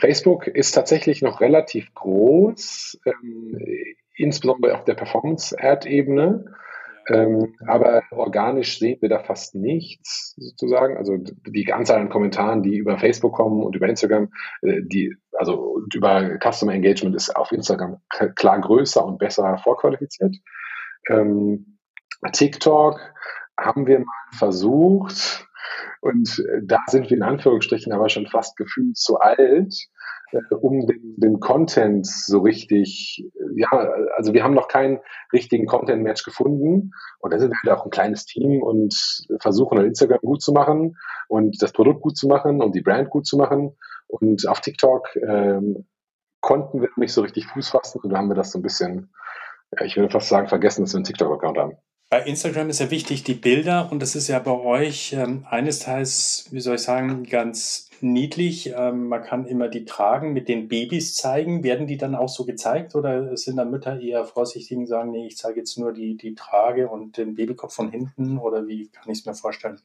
Facebook 0.01 0.47
ist 0.47 0.73
tatsächlich 0.73 1.23
noch 1.23 1.41
relativ 1.41 1.95
groß, 1.95 3.01
ähm, 3.07 3.59
insbesondere 4.15 4.75
auf 4.75 4.85
der 4.85 4.95
Performance-Ad-Ebene. 4.95 6.53
Ähm, 7.09 7.55
aber 7.67 8.03
organisch 8.11 8.79
sehen 8.79 8.99
wir 9.01 9.09
da 9.09 9.21
fast 9.21 9.55
nichts 9.55 10.35
sozusagen. 10.37 10.97
Also 10.97 11.17
die 11.17 11.73
Anzahl 11.73 12.01
an 12.01 12.11
Kommentaren, 12.11 12.63
die 12.63 12.77
über 12.77 12.99
Facebook 12.99 13.35
kommen 13.35 13.63
und 13.63 13.75
über 13.75 13.89
Instagram, 13.89 14.31
äh, 14.63 14.83
die, 14.83 15.17
also 15.33 15.81
über 15.95 16.39
Customer 16.39 16.75
Engagement 16.75 17.17
ist 17.17 17.35
auf 17.35 17.51
Instagram 17.51 17.97
klar 18.37 18.61
größer 18.61 19.05
und 19.05 19.19
besser 19.19 19.57
vorqualifiziert. 19.59 20.37
Ähm, 21.09 21.79
TikTok 22.33 23.01
haben 23.59 23.87
wir 23.87 24.01
mal 24.01 24.37
versucht 24.37 25.47
und 26.01 26.45
da 26.63 26.79
sind 26.89 27.11
wir 27.11 27.17
in 27.17 27.23
Anführungsstrichen 27.23 27.93
aber 27.93 28.09
schon 28.09 28.27
fast 28.27 28.57
gefühlt 28.57 28.97
zu 28.97 29.19
alt, 29.19 29.75
äh, 29.75 29.98
um 30.61 30.87
den, 30.87 31.15
den 31.17 31.41
Content 31.41 32.07
so 32.07 32.41
richtig, 32.41 33.25
ja, 33.55 33.69
also 34.17 34.33
wir 34.35 34.45
haben 34.45 34.55
noch 34.55 34.69
keinen 34.69 34.99
richtigen 35.33 35.67
Content-Match 35.67 36.25
gefunden 36.25 36.93
und 37.19 37.33
da 37.33 37.39
sind 37.39 37.51
wir 37.51 37.59
halt 37.65 37.79
auch 37.79 37.85
ein 37.85 37.91
kleines 37.91 38.27
Team 38.27 38.63
und 38.63 39.27
versuchen 39.41 39.79
Instagram 39.79 40.21
gut 40.21 40.43
zu 40.43 40.53
machen 40.53 40.97
und 41.29 41.63
das 41.63 41.73
Produkt 41.73 42.03
gut 42.03 42.17
zu 42.17 42.29
machen 42.29 42.63
und 42.63 42.75
die 42.75 42.83
Brand 42.83 43.11
gut 43.11 43.27
zu 43.27 43.37
machen 43.37 43.77
und 44.07 44.47
auf 44.49 44.61
TikTok 44.61 45.17
ähm, 45.17 45.87
konnten 46.41 46.81
wir 46.81 46.89
nicht 46.97 47.13
so 47.13 47.23
richtig 47.23 47.47
Fuß 47.47 47.71
fassen 47.71 48.01
und 48.03 48.11
da 48.11 48.19
haben 48.19 48.29
wir 48.29 48.35
das 48.35 48.53
so 48.53 48.59
ein 48.59 48.63
bisschen, 48.63 49.13
ja, 49.79 49.85
ich 49.85 49.97
würde 49.97 50.11
fast 50.11 50.29
sagen, 50.29 50.49
vergessen, 50.49 50.83
dass 50.83 50.93
wir 50.93 50.99
einen 50.99 51.05
TikTok-Account 51.05 51.59
haben. 51.59 51.77
Bei 52.11 52.23
Instagram 52.23 52.71
ist 52.71 52.81
ja 52.81 52.91
wichtig 52.91 53.23
die 53.25 53.35
Bilder 53.35 53.93
und 53.93 54.01
das 54.01 54.17
ist 54.17 54.29
ja 54.29 54.39
bei 54.39 54.53
euch 54.53 55.13
ähm, 55.13 55.47
eines 55.51 55.81
Teils, 55.81 56.49
wie 56.51 56.61
soll 56.61 56.77
ich 56.77 56.83
sagen, 56.83 57.25
ganz 57.25 57.88
niedlich. 58.03 58.73
Ähm, 58.77 59.09
man 59.09 59.23
kann 59.23 59.47
immer 59.47 59.69
die 59.69 59.85
tragen, 59.85 60.33
mit 60.33 60.49
den 60.49 60.69
Babys 60.69 61.15
zeigen. 61.15 61.63
Werden 61.63 61.87
die 61.87 61.97
dann 61.97 62.15
auch 62.15 62.29
so 62.29 62.45
gezeigt 62.45 62.95
oder 62.95 63.37
sind 63.37 63.57
da 63.57 63.65
Mütter 63.65 64.01
eher 64.01 64.25
vorsichtig 64.25 64.77
und 64.77 64.87
sagen, 64.87 65.11
nee, 65.11 65.27
ich 65.27 65.37
zeige 65.37 65.61
jetzt 65.61 65.79
nur 65.79 65.93
die, 65.93 66.17
die 66.17 66.35
Trage 66.35 66.89
und 66.89 67.17
den 67.17 67.35
Babykopf 67.35 67.75
von 67.75 67.91
hinten 67.91 68.39
oder 68.39 68.67
wie 68.67 68.89
kann 68.89 69.11
ich 69.11 69.21
es 69.21 69.27
mir 69.27 69.35
vorstellen? 69.35 69.81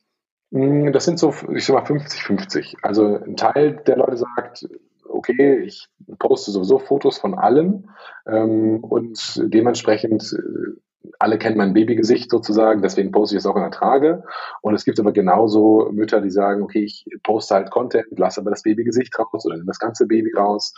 Mm, 0.51 0.91
das 0.91 1.05
sind 1.05 1.19
so, 1.19 1.33
ich 1.53 1.65
sag 1.65 1.75
mal, 1.75 1.83
50-50. 1.83 2.75
Also 2.81 3.17
ein 3.17 3.35
Teil 3.35 3.81
der 3.87 3.97
Leute 3.97 4.17
sagt, 4.17 4.67
okay, 5.07 5.59
ich 5.59 5.87
poste 6.19 6.51
sowieso 6.51 6.79
Fotos 6.79 7.17
von 7.17 7.33
allem 7.33 7.89
ähm, 8.27 8.83
und 8.83 9.41
dementsprechend 9.45 10.33
äh, 10.33 10.79
alle 11.19 11.37
kennen 11.37 11.57
mein 11.57 11.73
Babygesicht 11.73 12.29
sozusagen, 12.29 12.81
deswegen 12.81 13.11
poste 13.11 13.35
ich 13.35 13.39
es 13.39 13.45
auch 13.45 13.55
in 13.55 13.61
der 13.61 13.71
Trage. 13.71 14.23
Und 14.61 14.73
es 14.73 14.85
gibt 14.85 14.99
aber 14.99 15.11
genauso 15.11 15.89
Mütter, 15.91 16.21
die 16.21 16.29
sagen, 16.29 16.63
okay, 16.63 16.83
ich 16.83 17.05
poste 17.23 17.55
halt 17.55 17.71
Content, 17.71 18.07
lasse 18.17 18.41
aber 18.41 18.51
das 18.51 18.63
Babygesicht 18.63 19.17
raus 19.17 19.45
oder 19.45 19.55
nehme 19.55 19.67
das 19.67 19.79
ganze 19.79 20.07
Baby 20.07 20.33
raus. 20.35 20.73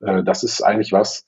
Äh, 0.00 0.22
das 0.24 0.42
ist 0.42 0.62
eigentlich 0.62 0.92
was, 0.92 1.26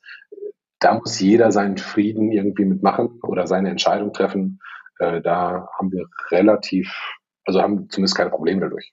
da 0.81 0.95
muss 0.95 1.21
jeder 1.21 1.53
seinen 1.53 1.79
Frieden 1.79 2.31
irgendwie 2.31 2.65
mitmachen 2.65 3.21
oder 3.23 3.47
seine 3.47 3.71
Entscheidung 3.71 4.13
treffen. 4.13 4.61
Äh, 4.99 5.21
da 5.21 5.69
haben 5.79 5.93
wir 5.93 6.07
relativ 6.31 6.93
also 7.49 7.63
haben 7.63 7.89
zumindest 7.89 8.15
kein 8.15 8.29
Problem 8.29 8.61
dadurch. 8.61 8.93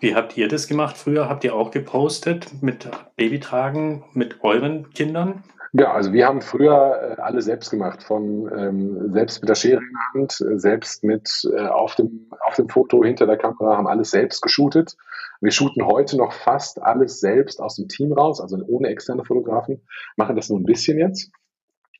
Wie 0.00 0.14
habt 0.14 0.38
ihr 0.38 0.48
das 0.48 0.66
gemacht 0.66 0.96
früher? 0.96 1.28
Habt 1.28 1.44
ihr 1.44 1.54
auch 1.54 1.70
gepostet 1.70 2.62
mit 2.62 2.88
Babytragen 3.16 4.02
mit 4.14 4.42
euren 4.42 4.88
Kindern? 4.94 5.44
Ja, 5.74 5.92
also 5.94 6.12
wir 6.12 6.26
haben 6.26 6.42
früher 6.42 7.16
äh, 7.16 7.20
alle 7.22 7.40
selbst 7.40 7.70
gemacht, 7.70 8.02
von 8.02 8.50
ähm, 8.54 9.10
selbst 9.10 9.40
mit 9.40 9.48
der 9.48 9.54
Schere 9.54 9.80
in 9.80 9.92
der 9.92 10.20
Hand, 10.20 10.40
äh, 10.42 10.58
selbst 10.58 11.02
mit 11.02 11.48
äh, 11.50 11.66
auf, 11.66 11.94
dem, 11.94 12.28
auf 12.46 12.56
dem 12.56 12.68
Foto 12.68 13.02
hinter 13.02 13.26
der 13.26 13.38
Kamera, 13.38 13.78
haben 13.78 13.86
alles 13.86 14.10
selbst 14.10 14.42
geshootet. 14.42 14.96
Wir 15.40 15.50
shooten 15.50 15.86
heute 15.86 16.18
noch 16.18 16.32
fast 16.34 16.82
alles 16.82 17.20
selbst 17.20 17.58
aus 17.58 17.76
dem 17.76 17.88
Team 17.88 18.12
raus, 18.12 18.38
also 18.38 18.58
ohne 18.66 18.88
externe 18.88 19.24
Fotografen, 19.24 19.80
machen 20.16 20.36
das 20.36 20.50
nur 20.50 20.60
ein 20.60 20.66
bisschen 20.66 20.98
jetzt. 20.98 21.32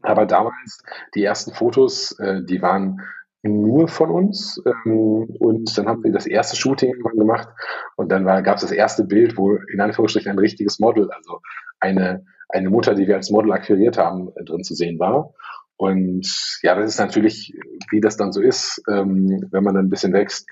Aber 0.03 0.27
damals, 0.27 0.83
die 1.15 1.25
ersten 1.25 1.55
Fotos, 1.55 2.13
äh, 2.19 2.43
die 2.45 2.61
waren 2.61 3.01
nur 3.43 3.89
von 3.89 4.11
uns. 4.11 4.63
Ähm, 4.67 5.35
und 5.39 5.79
dann 5.79 5.89
haben 5.89 6.05
wir 6.05 6.13
das 6.13 6.27
erste 6.27 6.57
Shooting 6.57 6.95
gemacht 7.17 7.49
und 7.97 8.13
dann 8.13 8.25
gab 8.45 8.57
es 8.57 8.63
das 8.63 8.71
erste 8.71 9.05
Bild, 9.05 9.39
wo 9.39 9.55
in 9.55 9.81
Anführungsstrichen 9.81 10.31
ein 10.31 10.39
richtiges 10.39 10.79
Model, 10.79 11.11
also 11.11 11.41
eine, 11.81 12.25
eine 12.53 12.71
Mutter, 12.71 12.95
die 12.95 13.07
wir 13.07 13.17
als 13.17 13.31
Model 13.31 13.53
akquiriert 13.53 13.99
haben, 13.99 14.31
äh, 14.37 14.45
drin 14.45 14.65
zu 14.65 14.75
sehen 14.75 14.99
war. 14.99 15.33
Und 15.77 16.61
ja, 16.63 16.77
das 16.77 16.91
ist 16.91 17.01
natürlich, 17.01 17.59
wie 17.91 18.01
das 18.01 18.17
dann 18.17 18.33
so 18.33 18.41
ist, 18.41 18.81
ähm, 18.89 19.49
wenn 19.51 19.65
man 19.65 19.75
dann 19.75 19.87
ein 19.87 19.91
bisschen 19.91 20.13
wächst, 20.13 20.47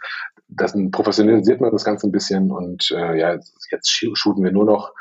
das 0.48 0.74
professionalisiert 0.90 1.60
man 1.60 1.70
das 1.70 1.84
Ganze 1.84 2.08
ein 2.08 2.12
bisschen 2.12 2.50
und 2.50 2.90
äh, 2.90 3.16
ja, 3.16 3.38
jetzt 3.70 3.90
shooten 3.90 4.42
wir 4.42 4.50
nur 4.50 4.64
noch 4.64 4.92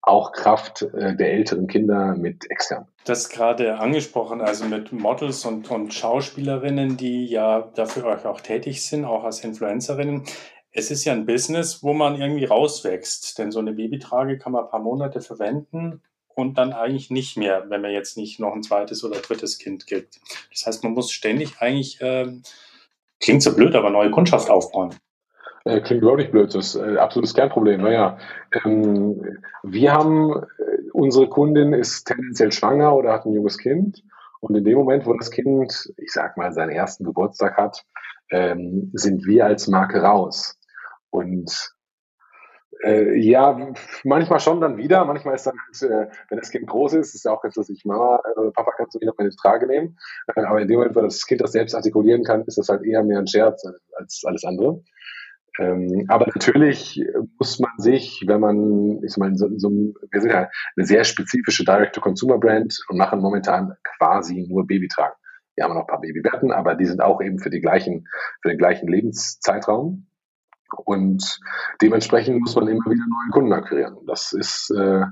auch 0.00 0.32
Kraft 0.32 0.82
äh, 0.82 1.16
der 1.16 1.32
älteren 1.32 1.66
Kinder 1.66 2.14
mit 2.14 2.48
extern. 2.50 2.86
Das 3.04 3.30
gerade 3.30 3.78
angesprochen, 3.78 4.40
also 4.40 4.66
mit 4.66 4.92
Models 4.92 5.44
und, 5.44 5.70
und 5.70 5.92
Schauspielerinnen, 5.92 6.96
die 6.96 7.26
ja 7.26 7.62
dafür 7.74 8.04
euch 8.04 8.26
auch 8.26 8.40
tätig 8.40 8.86
sind, 8.86 9.04
auch 9.04 9.24
als 9.24 9.42
Influencerinnen. 9.42 10.22
Es 10.70 10.90
ist 10.90 11.04
ja 11.04 11.14
ein 11.14 11.26
Business, 11.26 11.82
wo 11.82 11.94
man 11.94 12.20
irgendwie 12.20 12.44
rauswächst, 12.44 13.38
denn 13.38 13.50
so 13.50 13.60
eine 13.60 13.72
Babytrage 13.72 14.38
kann 14.38 14.52
man 14.52 14.64
ein 14.64 14.70
paar 14.70 14.80
Monate 14.82 15.20
verwenden 15.20 16.02
und 16.34 16.58
dann 16.58 16.72
eigentlich 16.72 17.10
nicht 17.10 17.36
mehr, 17.36 17.64
wenn 17.68 17.80
man 17.80 17.92
jetzt 17.92 18.16
nicht 18.16 18.40
noch 18.40 18.54
ein 18.54 18.62
zweites 18.62 19.04
oder 19.04 19.20
drittes 19.20 19.58
Kind 19.58 19.86
kriegt. 19.86 20.20
Das 20.50 20.66
heißt, 20.66 20.84
man 20.84 20.92
muss 20.92 21.10
ständig 21.10 21.60
eigentlich, 21.60 22.00
äh, 22.00 22.32
klingt 23.20 23.42
so 23.42 23.54
blöd, 23.54 23.74
aber 23.74 23.90
neue 23.90 24.10
Kundschaft 24.10 24.50
aufbauen. 24.50 24.94
Äh, 25.64 25.80
klingt 25.80 26.02
überhaupt 26.02 26.20
nicht 26.20 26.32
blöd, 26.32 26.54
das 26.54 26.74
ist 26.74 26.76
äh, 26.76 26.98
absolutes 26.98 27.34
Kernproblem. 27.34 27.80
Naja, 27.80 28.18
ähm, 28.64 29.38
wir 29.62 29.92
haben, 29.92 30.34
äh, 30.34 30.90
unsere 30.92 31.28
Kundin 31.28 31.72
ist 31.72 32.04
tendenziell 32.04 32.52
schwanger 32.52 32.94
oder 32.94 33.12
hat 33.12 33.24
ein 33.24 33.32
junges 33.32 33.56
Kind. 33.56 34.02
Und 34.40 34.54
in 34.56 34.64
dem 34.64 34.76
Moment, 34.76 35.06
wo 35.06 35.14
das 35.14 35.30
Kind, 35.30 35.90
ich 35.96 36.12
sag 36.12 36.36
mal, 36.36 36.52
seinen 36.52 36.70
ersten 36.70 37.04
Geburtstag 37.04 37.56
hat, 37.56 37.82
ähm, 38.30 38.90
sind 38.92 39.24
wir 39.24 39.46
als 39.46 39.68
Marke 39.68 40.02
raus. 40.02 40.58
Und 41.08 41.73
äh, 42.84 43.16
ja, 43.16 43.72
manchmal 44.04 44.40
schon 44.40 44.60
dann 44.60 44.76
wieder. 44.76 45.04
Manchmal 45.04 45.34
ist 45.34 45.46
dann 45.46 45.56
halt, 45.58 45.90
äh, 45.90 46.10
wenn 46.28 46.38
das 46.38 46.50
Kind 46.50 46.66
groß 46.66 46.94
ist, 46.94 47.14
ist 47.14 47.24
ja 47.24 47.32
auch 47.32 47.42
ganz 47.42 47.56
lustig, 47.56 47.82
Mama, 47.84 48.20
äh, 48.36 48.50
Papa, 48.50 48.72
kannst 48.76 48.94
du 48.94 49.00
wieder 49.00 49.14
meine 49.16 49.30
Trage 49.30 49.66
nehmen? 49.66 49.96
Äh, 50.34 50.42
aber 50.42 50.60
in 50.60 50.68
dem 50.68 50.78
Moment, 50.78 50.96
wo 50.96 51.00
das 51.00 51.26
Kind 51.26 51.40
das 51.40 51.52
selbst 51.52 51.74
artikulieren 51.74 52.24
kann, 52.24 52.44
ist 52.44 52.58
das 52.58 52.68
halt 52.68 52.84
eher 52.84 53.02
mehr 53.02 53.18
ein 53.18 53.26
Scherz 53.26 53.64
als 53.94 54.22
alles 54.24 54.44
andere. 54.44 54.82
Ähm, 55.58 56.06
aber 56.08 56.26
natürlich 56.34 57.04
muss 57.38 57.60
man 57.60 57.70
sich, 57.78 58.24
wenn 58.26 58.40
man, 58.40 59.02
ich 59.04 59.16
mal, 59.16 59.34
so, 59.36 59.48
so, 59.56 59.70
wir 59.70 60.20
sind 60.20 60.30
ja 60.32 60.48
eine 60.76 60.86
sehr 60.86 61.04
spezifische 61.04 61.64
Direct-to-Consumer-Brand 61.64 62.84
und 62.88 62.98
machen 62.98 63.20
momentan 63.20 63.76
quasi 63.98 64.46
nur 64.48 64.66
Babytragen. 64.66 65.14
Wir 65.54 65.64
haben 65.64 65.74
noch 65.74 65.82
ein 65.82 65.86
paar 65.86 66.00
Babybetten, 66.00 66.50
aber 66.50 66.74
die 66.74 66.86
sind 66.86 67.00
auch 67.00 67.22
eben 67.22 67.38
für 67.38 67.50
die 67.50 67.60
gleichen, 67.60 68.08
für 68.42 68.48
den 68.48 68.58
gleichen 68.58 68.88
Lebenszeitraum. 68.88 70.06
Und 70.78 71.40
dementsprechend 71.80 72.40
muss 72.40 72.54
man 72.54 72.68
immer 72.68 72.84
wieder 72.84 73.04
neue 73.08 73.30
Kunden 73.32 73.52
akquirieren. 73.52 73.96
Das 74.06 74.32
ist 74.32 74.70
äh, 74.70 75.02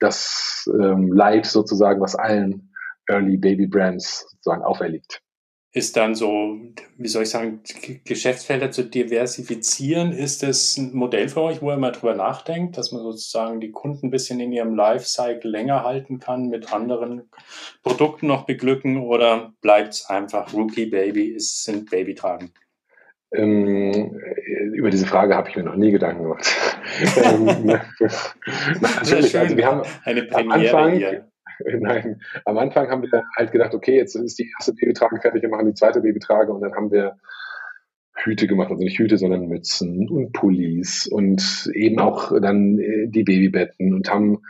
das 0.00 0.68
ähm, 0.72 1.12
Leid 1.12 1.46
sozusagen, 1.46 2.00
was 2.00 2.16
allen 2.16 2.72
Early 3.08 3.36
Baby 3.36 3.66
Brands 3.66 4.26
sozusagen 4.30 4.62
auferliegt 4.62 5.22
ist 5.76 5.94
dann 5.94 6.14
so, 6.14 6.58
wie 6.96 7.06
soll 7.06 7.24
ich 7.24 7.28
sagen, 7.28 7.60
Geschäftsfelder 8.06 8.70
zu 8.70 8.82
diversifizieren. 8.82 10.12
Ist 10.12 10.42
das 10.42 10.78
ein 10.78 10.94
Modell 10.94 11.28
für 11.28 11.42
euch, 11.42 11.60
wo 11.60 11.70
ihr 11.70 11.76
mal 11.76 11.92
drüber 11.92 12.14
nachdenkt, 12.14 12.78
dass 12.78 12.92
man 12.92 13.02
sozusagen 13.02 13.60
die 13.60 13.72
Kunden 13.72 14.06
ein 14.06 14.10
bisschen 14.10 14.40
in 14.40 14.52
ihrem 14.52 14.74
Lifecycle 14.74 15.50
länger 15.50 15.84
halten 15.84 16.18
kann, 16.18 16.48
mit 16.48 16.72
anderen 16.72 17.28
Produkten 17.82 18.26
noch 18.26 18.46
beglücken 18.46 18.96
oder 19.02 19.52
bleibt 19.60 19.92
es 19.92 20.06
einfach 20.06 20.54
Rookie 20.54 20.86
Baby, 20.86 21.34
es 21.34 21.64
sind 21.64 21.90
Babytragen? 21.90 22.52
Ähm, 23.32 24.20
über 24.74 24.90
diese 24.90 25.06
Frage 25.06 25.34
habe 25.34 25.48
ich 25.48 25.56
mir 25.56 25.64
noch 25.64 25.76
nie 25.76 25.90
Gedanken 25.90 26.22
gemacht. 26.22 26.46
ähm, 27.16 27.80
natürlich, 28.80 29.36
also 29.38 29.56
wir 29.56 29.66
haben 29.66 29.82
eine 30.04 30.22
Premiere 30.22 30.70
am 30.70 30.76
Anfang, 30.76 30.92
hier. 30.94 31.28
Nein, 31.80 32.20
am 32.44 32.58
Anfang 32.58 32.88
haben 32.88 33.02
wir 33.02 33.24
halt 33.36 33.52
gedacht, 33.52 33.74
okay, 33.74 33.96
jetzt 33.96 34.14
ist 34.14 34.38
die 34.38 34.50
erste 34.56 34.74
Babytrage 34.74 35.20
fertig, 35.20 35.42
wir 35.42 35.48
machen 35.48 35.66
die 35.66 35.74
zweite 35.74 36.00
Babytrage 36.00 36.52
und 36.52 36.60
dann 36.60 36.74
haben 36.74 36.90
wir 36.90 37.16
Hüte 38.14 38.46
gemacht, 38.46 38.70
also 38.70 38.82
nicht 38.82 38.98
Hüte, 38.98 39.18
sondern 39.18 39.48
Mützen 39.48 40.08
und 40.08 40.32
Pullis 40.32 41.06
und 41.06 41.70
eben 41.74 41.98
auch 41.98 42.32
dann 42.40 42.78
äh, 42.78 43.08
die 43.08 43.24
Babybetten 43.24 43.94
und 43.94 44.10
haben 44.10 44.42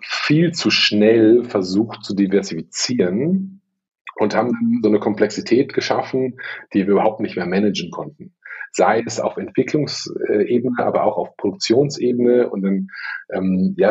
viel 0.00 0.52
zu 0.52 0.70
schnell 0.70 1.44
versucht 1.44 2.04
zu 2.04 2.14
diversifizieren 2.14 3.62
und 4.16 4.34
haben 4.34 4.52
dann 4.52 4.80
so 4.82 4.88
eine 4.88 5.00
Komplexität 5.00 5.72
geschaffen, 5.72 6.38
die 6.72 6.86
wir 6.86 6.94
überhaupt 6.94 7.20
nicht 7.20 7.36
mehr 7.36 7.46
managen 7.46 7.90
konnten. 7.90 8.34
Sei 8.72 9.02
es 9.06 9.20
auf 9.20 9.36
Entwicklungsebene, 9.36 10.84
aber 10.84 11.04
auch 11.04 11.16
auf 11.16 11.36
Produktionsebene 11.36 12.50
und 12.50 12.62
dann 12.62 12.88
ähm, 13.32 13.74
ja, 13.78 13.90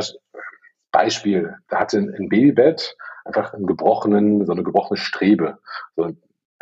Beispiel, 0.91 1.55
da 1.69 1.79
hatte 1.79 1.97
ein 1.97 2.29
Babybett 2.29 2.95
einfach 3.25 3.53
einen 3.53 3.65
gebrochenen, 3.65 4.45
so 4.45 4.51
eine 4.51 4.63
gebrochene 4.63 4.97
Strebe. 4.97 5.57
So, 5.95 6.11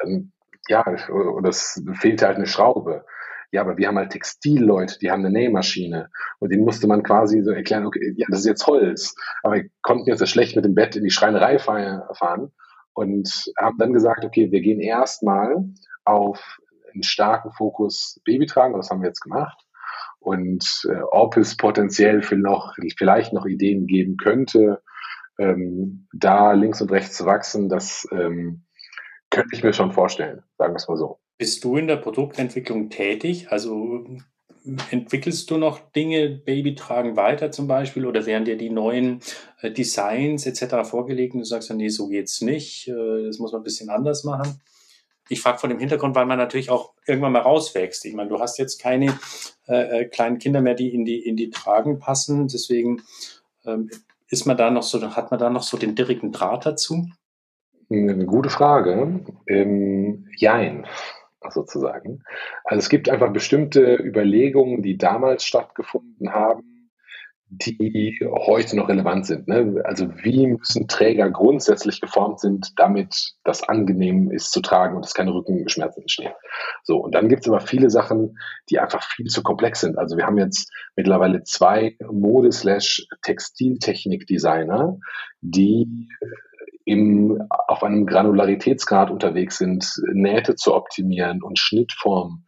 ähm, 0.03 0.31
ja, 0.67 0.83
und 1.09 1.43
das 1.43 1.83
fehlte 1.93 2.27
halt 2.27 2.37
eine 2.37 2.47
Schraube. 2.47 3.05
Ja, 3.51 3.61
aber 3.61 3.77
wir 3.77 3.87
haben 3.87 3.97
halt 3.97 4.11
Textilleute, 4.11 4.97
die 4.99 5.11
haben 5.11 5.25
eine 5.25 5.31
Nähmaschine 5.31 6.09
und 6.39 6.53
denen 6.53 6.63
musste 6.63 6.87
man 6.87 7.03
quasi 7.03 7.41
so 7.41 7.51
erklären, 7.51 7.85
okay, 7.85 8.13
ja, 8.15 8.25
das 8.29 8.39
ist 8.41 8.45
jetzt 8.45 8.65
Holz, 8.65 9.13
aber 9.43 9.55
wir 9.55 9.65
konnten 9.81 10.07
jetzt 10.07 10.25
schlecht 10.29 10.55
mit 10.55 10.63
dem 10.63 10.73
Bett 10.73 10.95
in 10.95 11.03
die 11.03 11.09
Schreinerei 11.09 11.59
fahren 11.59 12.53
und 12.93 13.51
haben 13.59 13.77
dann 13.77 13.93
gesagt, 13.93 14.25
okay, 14.25 14.51
wir 14.51 14.61
gehen 14.61 14.79
erstmal 14.79 15.65
auf 16.05 16.59
einen 16.93 17.03
starken 17.03 17.51
Fokus 17.51 18.19
Babytragen, 18.25 18.75
das 18.75 18.89
haben 18.89 19.01
wir 19.01 19.07
jetzt 19.07 19.21
gemacht 19.21 19.65
und 20.21 20.87
äh, 20.87 21.01
ob 21.11 21.35
es 21.35 21.57
potenziell 21.57 22.21
noch, 22.37 22.75
vielleicht 22.97 23.33
noch 23.33 23.45
Ideen 23.45 23.87
geben 23.87 24.17
könnte, 24.17 24.81
ähm, 25.39 26.07
da 26.13 26.51
links 26.53 26.79
und 26.81 26.91
rechts 26.91 27.17
zu 27.17 27.25
wachsen, 27.25 27.69
das 27.69 28.07
ähm, 28.11 28.63
könnte 29.31 29.55
ich 29.55 29.63
mir 29.63 29.73
schon 29.73 29.91
vorstellen, 29.91 30.43
sagen 30.57 30.73
wir 30.73 30.77
es 30.77 30.87
mal 30.87 30.97
so. 30.97 31.19
Bist 31.39 31.63
du 31.63 31.75
in 31.75 31.87
der 31.87 31.97
Produktentwicklung 31.97 32.89
tätig? 32.91 33.51
Also 33.51 34.05
entwickelst 34.91 35.49
du 35.49 35.57
noch 35.57 35.79
Dinge, 35.91 36.29
Babytragen 36.29 37.15
weiter 37.15 37.51
zum 37.51 37.67
Beispiel, 37.67 38.05
oder 38.05 38.25
werden 38.25 38.45
dir 38.45 38.57
die 38.57 38.69
neuen 38.69 39.21
äh, 39.61 39.71
Designs 39.71 40.45
etc. 40.45 40.87
vorgelegt 40.87 41.33
und 41.33 41.39
du 41.39 41.45
sagst, 41.45 41.73
nee, 41.73 41.89
so 41.89 42.07
geht's 42.07 42.41
nicht, 42.41 42.87
äh, 42.87 43.25
das 43.25 43.39
muss 43.39 43.51
man 43.51 43.61
ein 43.61 43.65
bisschen 43.65 43.89
anders 43.89 44.23
machen? 44.23 44.61
Ich 45.29 45.41
frage 45.41 45.59
von 45.59 45.69
dem 45.69 45.79
Hintergrund, 45.79 46.15
weil 46.15 46.25
man 46.25 46.37
natürlich 46.37 46.69
auch 46.69 46.93
irgendwann 47.07 47.31
mal 47.31 47.39
rauswächst. 47.39 48.05
Ich 48.05 48.13
meine, 48.13 48.29
du 48.29 48.39
hast 48.39 48.57
jetzt 48.57 48.81
keine 48.81 49.17
äh, 49.67 50.01
äh, 50.01 50.05
kleinen 50.05 50.39
Kinder 50.39 50.61
mehr, 50.61 50.73
die 50.73 50.93
in 50.93 51.05
die, 51.05 51.19
in 51.19 51.37
die 51.37 51.49
Tragen 51.49 51.99
passen. 51.99 52.49
Deswegen 52.49 53.01
ähm, 53.65 53.89
ist 54.27 54.45
man 54.45 54.57
da 54.57 54.69
noch 54.69 54.83
so, 54.83 55.01
hat 55.15 55.31
man 55.31 55.39
da 55.39 55.49
noch 55.49 55.63
so 55.63 55.77
den 55.77 55.95
direkten 55.95 56.33
Draht 56.33 56.65
dazu? 56.65 57.07
Eine 57.89 58.25
gute 58.25 58.49
Frage. 58.49 59.21
Ähm, 59.47 60.27
jein. 60.35 60.85
Sozusagen. 61.49 62.23
Also 62.63 62.79
es 62.79 62.89
gibt 62.89 63.09
einfach 63.09 63.33
bestimmte 63.33 63.95
Überlegungen, 63.95 64.81
die 64.81 64.97
damals 64.97 65.43
stattgefunden 65.43 66.33
haben, 66.33 66.71
die 67.53 68.17
heute 68.23 68.77
noch 68.77 68.87
relevant 68.87 69.25
sind. 69.25 69.49
Ne? 69.49 69.81
Also 69.83 70.07
wie 70.23 70.47
müssen 70.47 70.87
Träger 70.87 71.29
grundsätzlich 71.29 71.99
geformt 71.99 72.39
sind, 72.39 72.71
damit 72.77 73.33
das 73.43 73.67
angenehm 73.67 74.31
ist 74.31 74.53
zu 74.53 74.61
tragen 74.61 74.95
und 74.95 75.05
es 75.05 75.13
keine 75.13 75.33
Rückenschmerzen 75.33 76.03
entstehen. 76.03 76.31
So, 76.83 76.99
und 76.99 77.13
dann 77.13 77.27
gibt 77.27 77.41
es 77.41 77.49
aber 77.49 77.59
viele 77.59 77.89
Sachen, 77.89 78.37
die 78.69 78.79
einfach 78.79 79.03
viel 79.03 79.25
zu 79.25 79.43
komplex 79.43 79.81
sind. 79.81 79.97
Also 79.97 80.15
wir 80.15 80.25
haben 80.25 80.37
jetzt 80.37 80.71
mittlerweile 80.95 81.43
zwei 81.43 81.97
Mode-Textiltechnik-Designer, 82.09 84.97
die 85.41 86.07
im, 86.85 87.41
auf 87.67 87.83
einem 87.83 88.05
Granularitätsgrad 88.05 89.11
unterwegs 89.11 89.57
sind, 89.57 89.85
Nähte 90.13 90.55
zu 90.55 90.73
optimieren 90.73 91.41
und 91.43 91.59
Schnittformen. 91.59 92.45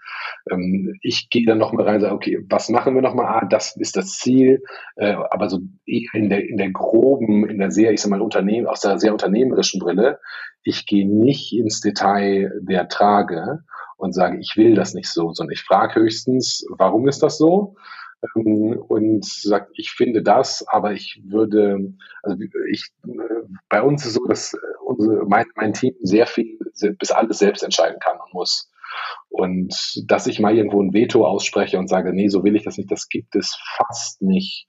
Ähm, 0.49 0.95
ich 1.01 1.29
gehe 1.29 1.45
dann 1.45 1.57
nochmal 1.57 1.85
rein 1.85 1.95
und 1.95 2.01
sage, 2.01 2.15
okay, 2.15 2.45
was 2.49 2.69
machen 2.69 2.95
wir 2.95 3.01
nochmal? 3.01 3.27
Ah, 3.27 3.45
das 3.45 3.75
ist 3.77 3.95
das 3.95 4.17
Ziel, 4.17 4.61
äh, 4.95 5.15
aber 5.29 5.49
so 5.49 5.59
in 5.85 6.29
der, 6.29 6.47
in 6.47 6.57
der 6.57 6.71
groben, 6.71 7.47
in 7.47 7.59
der 7.59 7.71
sehr, 7.71 7.91
ich 7.91 8.01
sag 8.01 8.09
mal, 8.09 8.21
Unternehmen, 8.21 8.67
aus 8.67 8.81
der 8.81 8.99
sehr 8.99 9.11
unternehmerischen 9.11 9.79
Brille. 9.79 10.19
Ich 10.63 10.85
gehe 10.85 11.07
nicht 11.07 11.53
ins 11.53 11.81
Detail 11.81 12.51
der 12.61 12.87
Trage 12.87 13.59
und 13.97 14.13
sage, 14.13 14.37
ich 14.39 14.53
will 14.57 14.75
das 14.75 14.93
nicht 14.93 15.09
so, 15.09 15.33
sondern 15.33 15.53
ich 15.53 15.61
frage 15.61 15.99
höchstens, 15.99 16.65
warum 16.69 17.07
ist 17.07 17.21
das 17.23 17.37
so? 17.37 17.75
Ähm, 18.35 18.81
und 18.87 19.25
sagt, 19.25 19.71
ich 19.75 19.91
finde 19.91 20.21
das, 20.21 20.65
aber 20.67 20.93
ich 20.93 21.21
würde, 21.25 21.93
also 22.21 22.37
ich, 22.71 22.91
bei 23.69 23.81
uns 23.81 24.05
ist 24.05 24.13
so, 24.13 24.25
dass 24.25 24.57
unsere, 24.85 25.25
mein, 25.25 25.45
mein 25.55 25.73
Team 25.73 25.95
sehr 26.01 26.27
viel, 26.27 26.57
bis 26.99 27.11
alles 27.11 27.39
selbst 27.39 27.63
entscheiden 27.63 27.99
kann 27.99 28.17
und 28.19 28.33
muss. 28.33 28.69
Und 29.29 30.03
dass 30.07 30.27
ich 30.27 30.39
mal 30.39 30.55
irgendwo 30.55 30.81
ein 30.81 30.93
Veto 30.93 31.25
ausspreche 31.25 31.79
und 31.79 31.87
sage, 31.87 32.13
nee, 32.13 32.27
so 32.27 32.43
will 32.43 32.55
ich 32.55 32.63
das 32.63 32.77
nicht, 32.77 32.91
das 32.91 33.09
gibt 33.09 33.35
es 33.35 33.57
fast 33.77 34.21
nicht. 34.21 34.67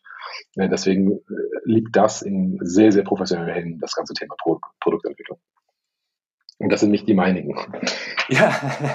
Deswegen 0.57 1.13
äh, 1.13 1.21
liegt 1.65 1.95
das 1.95 2.23
in 2.23 2.59
sehr, 2.63 2.91
sehr 2.91 3.05
professionellen 3.05 3.55
Händen, 3.55 3.81
das 3.81 3.95
ganze 3.95 4.15
Thema 4.15 4.35
Pro 4.43 4.59
Produktentwicklung. 4.81 5.39
Und 6.59 6.73
das 6.73 6.81
sind 6.81 6.91
nicht 6.91 7.07
die 7.07 7.15
meinigen. 7.15 7.57
Ja. 8.29 8.55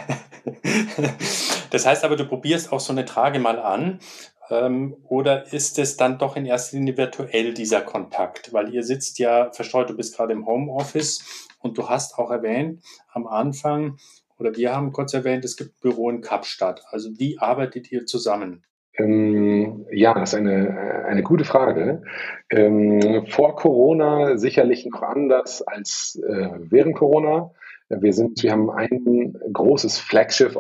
Das 1.71 1.85
heißt 1.85 2.03
aber, 2.03 2.15
du 2.15 2.25
probierst 2.25 2.71
auch 2.71 2.79
so 2.79 2.91
eine 2.91 3.05
Trage 3.05 3.39
mal 3.39 3.59
an 3.59 3.99
oder 4.49 5.53
ist 5.53 5.77
es 5.79 5.97
dann 5.97 6.17
doch 6.17 6.35
in 6.35 6.45
erster 6.45 6.77
Linie 6.77 6.97
virtuell 6.97 7.53
dieser 7.53 7.81
Kontakt? 7.81 8.51
Weil 8.53 8.73
ihr 8.73 8.83
sitzt 8.83 9.19
ja 9.19 9.51
verstreut, 9.51 9.89
du 9.89 9.95
bist 9.95 10.15
gerade 10.15 10.33
im 10.33 10.45
Homeoffice 10.45 11.47
und 11.59 11.77
du 11.77 11.87
hast 11.89 12.17
auch 12.17 12.31
erwähnt 12.31 12.81
am 13.11 13.27
Anfang, 13.27 13.97
oder 14.39 14.55
wir 14.55 14.73
haben 14.73 14.93
kurz 14.93 15.13
erwähnt, 15.13 15.43
es 15.43 15.57
gibt 15.57 15.71
ein 15.71 15.81
Büro 15.81 16.09
in 16.09 16.21
Kapstadt. 16.21 16.83
Also 16.89 17.09
wie 17.19 17.37
arbeitet 17.39 17.91
ihr 17.91 18.05
zusammen? 18.05 18.63
Ähm, 18.97 19.85
ja, 19.91 20.13
das 20.13 20.33
ist 20.33 20.39
eine, 20.39 21.05
eine 21.05 21.23
gute 21.23 21.43
Frage. 21.43 22.03
Ähm, 22.49 23.25
vor 23.27 23.55
Corona 23.55 24.37
sicherlich 24.37 24.85
noch 24.85 25.01
anders 25.01 25.61
als 25.61 26.21
äh, 26.25 26.49
während 26.69 26.95
Corona. 26.95 27.51
Wir 27.89 28.13
sind, 28.13 28.41
wir 28.43 28.51
haben 28.51 28.69
ein 28.69 29.33
großes 29.51 29.97
Flagship, 29.97 30.55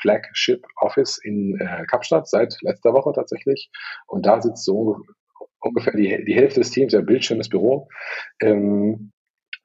Flagship 0.00 0.64
Office 0.76 1.18
in 1.22 1.58
äh, 1.60 1.84
Kapstadt 1.86 2.26
seit 2.26 2.56
letzter 2.62 2.94
Woche 2.94 3.12
tatsächlich. 3.14 3.70
Und 4.06 4.24
da 4.24 4.40
sitzt 4.40 4.64
so 4.64 5.02
ungefähr 5.60 5.92
die, 5.94 6.24
die 6.24 6.34
Hälfte 6.34 6.60
des 6.60 6.70
Teams, 6.70 6.92
der 6.92 7.02
Bildschirm, 7.02 7.38
das 7.38 7.50
Büro. 7.50 7.88
Ähm, 8.40 9.12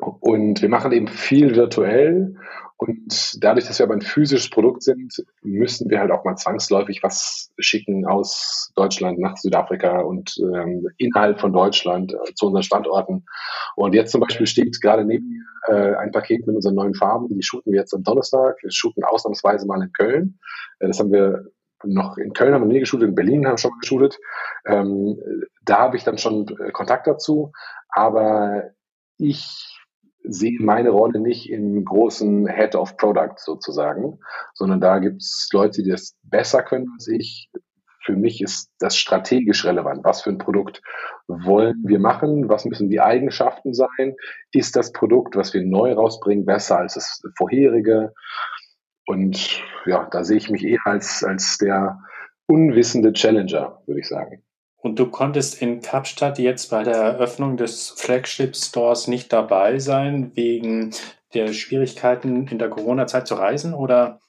und 0.05 0.61
wir 0.61 0.69
machen 0.69 0.91
eben 0.91 1.07
viel 1.07 1.55
virtuell. 1.55 2.35
Und 2.77 3.41
dadurch, 3.41 3.67
dass 3.67 3.79
wir 3.79 3.85
aber 3.85 3.93
ein 3.93 4.01
physisches 4.01 4.49
Produkt 4.49 4.83
sind, 4.83 5.23
müssen 5.41 5.89
wir 5.89 5.99
halt 5.99 6.11
auch 6.11 6.25
mal 6.25 6.35
zwangsläufig 6.35 7.01
was 7.01 7.51
schicken 7.59 8.05
aus 8.05 8.71
Deutschland 8.75 9.19
nach 9.19 9.37
Südafrika 9.37 10.01
und 10.01 10.35
ähm, 10.39 10.87
innerhalb 10.97 11.39
von 11.39 11.53
Deutschland 11.53 12.13
äh, 12.13 12.33
zu 12.33 12.47
unseren 12.47 12.63
Standorten. 12.63 13.25
Und 13.75 13.93
jetzt 13.93 14.11
zum 14.11 14.21
Beispiel 14.21 14.47
steht 14.47 14.81
gerade 14.81 15.05
neben 15.05 15.29
mir 15.29 15.43
äh, 15.67 15.95
ein 15.95 16.11
Paket 16.11 16.45
mit 16.45 16.55
unseren 16.55 16.75
neuen 16.75 16.93
Farben. 16.93 17.29
Die 17.29 17.43
shooten 17.43 17.71
wir 17.71 17.79
jetzt 17.79 17.93
am 17.93 18.03
Donnerstag. 18.03 18.57
Wir 18.61 18.71
shooten 18.71 19.03
ausnahmsweise 19.03 19.65
mal 19.65 19.81
in 19.81 19.91
Köln. 19.93 20.39
Äh, 20.79 20.87
das 20.87 20.99
haben 20.99 21.11
wir 21.11 21.45
noch 21.85 22.17
in 22.17 22.33
Köln 22.33 22.53
haben 22.53 22.63
wir 22.63 22.73
nie 22.73 22.79
geshootet, 22.79 23.09
in 23.09 23.15
Berlin 23.15 23.45
haben 23.45 23.53
wir 23.53 23.57
schon 23.57 23.71
mal 23.71 23.79
geshootet. 23.79 24.19
Ähm, 24.65 25.17
da 25.63 25.79
habe 25.79 25.97
ich 25.97 26.03
dann 26.03 26.17
schon 26.17 26.47
äh, 26.59 26.71
Kontakt 26.71 27.07
dazu. 27.07 27.51
Aber 27.89 28.71
ich 29.17 29.72
sehe 30.23 30.57
meine 30.61 30.89
Rolle 30.89 31.19
nicht 31.19 31.49
im 31.49 31.83
großen 31.83 32.47
Head 32.47 32.75
of 32.75 32.97
Product 32.97 33.35
sozusagen, 33.37 34.19
sondern 34.53 34.81
da 34.81 34.99
gibt 34.99 35.21
es 35.21 35.49
Leute, 35.51 35.83
die 35.83 35.89
das 35.89 36.15
besser 36.23 36.63
können 36.63 36.87
als 36.93 37.07
ich. 37.07 37.49
Für 38.05 38.15
mich 38.15 38.41
ist 38.41 38.69
das 38.79 38.97
strategisch 38.97 39.63
relevant. 39.65 40.03
Was 40.03 40.23
für 40.23 40.29
ein 40.29 40.37
Produkt 40.37 40.81
wollen 41.27 41.83
wir 41.85 41.99
machen? 41.99 42.49
Was 42.49 42.65
müssen 42.65 42.89
die 42.89 42.99
Eigenschaften 42.99 43.73
sein? 43.73 44.15
Ist 44.51 44.75
das 44.75 44.91
Produkt, 44.91 45.37
was 45.37 45.53
wir 45.53 45.63
neu 45.63 45.93
rausbringen, 45.93 46.45
besser 46.45 46.79
als 46.79 46.95
das 46.95 47.21
vorherige? 47.37 48.13
Und 49.05 49.61
ja, 49.85 50.07
da 50.11 50.23
sehe 50.23 50.37
ich 50.37 50.49
mich 50.49 50.65
eher 50.65 50.85
als, 50.85 51.23
als 51.23 51.57
der 51.57 51.99
unwissende 52.47 53.13
Challenger, 53.13 53.81
würde 53.85 54.01
ich 54.01 54.07
sagen. 54.07 54.43
Und 54.83 54.99
du 54.99 55.09
konntest 55.09 55.61
in 55.61 55.79
Kapstadt 55.79 56.37
jetzt 56.39 56.69
bei 56.69 56.83
der 56.83 56.97
Eröffnung 56.97 57.55
des 57.55 57.91
Flagship 57.91 58.53
Stores 58.53 59.07
nicht 59.07 59.31
dabei 59.31 59.79
sein, 59.79 60.31
wegen 60.35 60.91
der 61.33 61.53
Schwierigkeiten 61.53 62.47
in 62.47 62.59
der 62.59 62.69
Corona-Zeit 62.69 63.25
zu 63.25 63.35
reisen, 63.35 63.73
oder? 63.73 64.19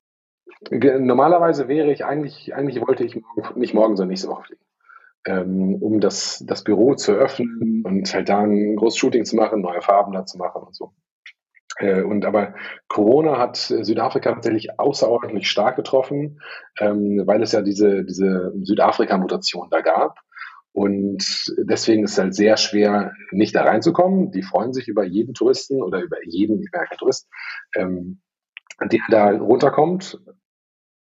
Normalerweise 0.71 1.67
wäre 1.67 1.91
ich 1.91 2.05
eigentlich, 2.05 2.55
eigentlich 2.55 2.81
wollte 2.87 3.03
ich 3.03 3.21
nicht 3.57 3.75
morgen, 3.75 3.97
sondern 3.97 4.11
nächste 4.11 4.29
Woche 4.29 4.45
fliegen. 4.45 4.63
Ähm, 5.27 5.75
um 5.83 5.99
das, 5.99 6.45
das 6.47 6.63
Büro 6.63 6.95
zu 6.95 7.13
öffnen 7.15 7.83
und 7.85 8.15
halt 8.15 8.29
da 8.29 8.39
ein 8.39 8.77
großes 8.77 8.99
Shooting 8.99 9.25
zu 9.25 9.35
machen, 9.35 9.61
neue 9.61 9.83
Farben 9.83 10.13
da 10.13 10.25
zu 10.25 10.39
machen 10.39 10.63
und 10.63 10.77
so. 10.77 10.93
Äh, 11.79 12.03
und 12.03 12.25
aber 12.25 12.55
Corona 12.87 13.39
hat 13.39 13.57
Südafrika 13.57 14.33
tatsächlich 14.33 14.79
außerordentlich 14.79 15.51
stark 15.51 15.75
getroffen, 15.75 16.41
ähm, 16.79 17.23
weil 17.27 17.43
es 17.43 17.51
ja 17.51 17.61
diese, 17.61 18.05
diese 18.05 18.53
Südafrika-Mutation 18.63 19.67
da 19.71 19.81
gab. 19.81 20.21
Und 20.75 21.55
deswegen 21.57 22.03
ist 22.03 22.13
es 22.13 22.19
halt 22.19 22.35
sehr 22.35 22.57
schwer, 22.57 23.13
nicht 23.31 23.55
da 23.55 23.63
reinzukommen. 23.63 24.33
Die 24.33 24.43
freuen 24.43 24.73
sich 24.73 24.89
über 24.89 25.05
jeden 25.05 25.33
Touristen 25.33 25.81
oder 25.81 26.03
über 26.03 26.17
jeden, 26.25 26.61
ich 26.61 26.73
kein 26.73 26.99
Tourist, 26.99 27.29
ähm, 27.77 28.21
der 28.81 28.99
da 29.09 29.31
runterkommt, 29.31 30.19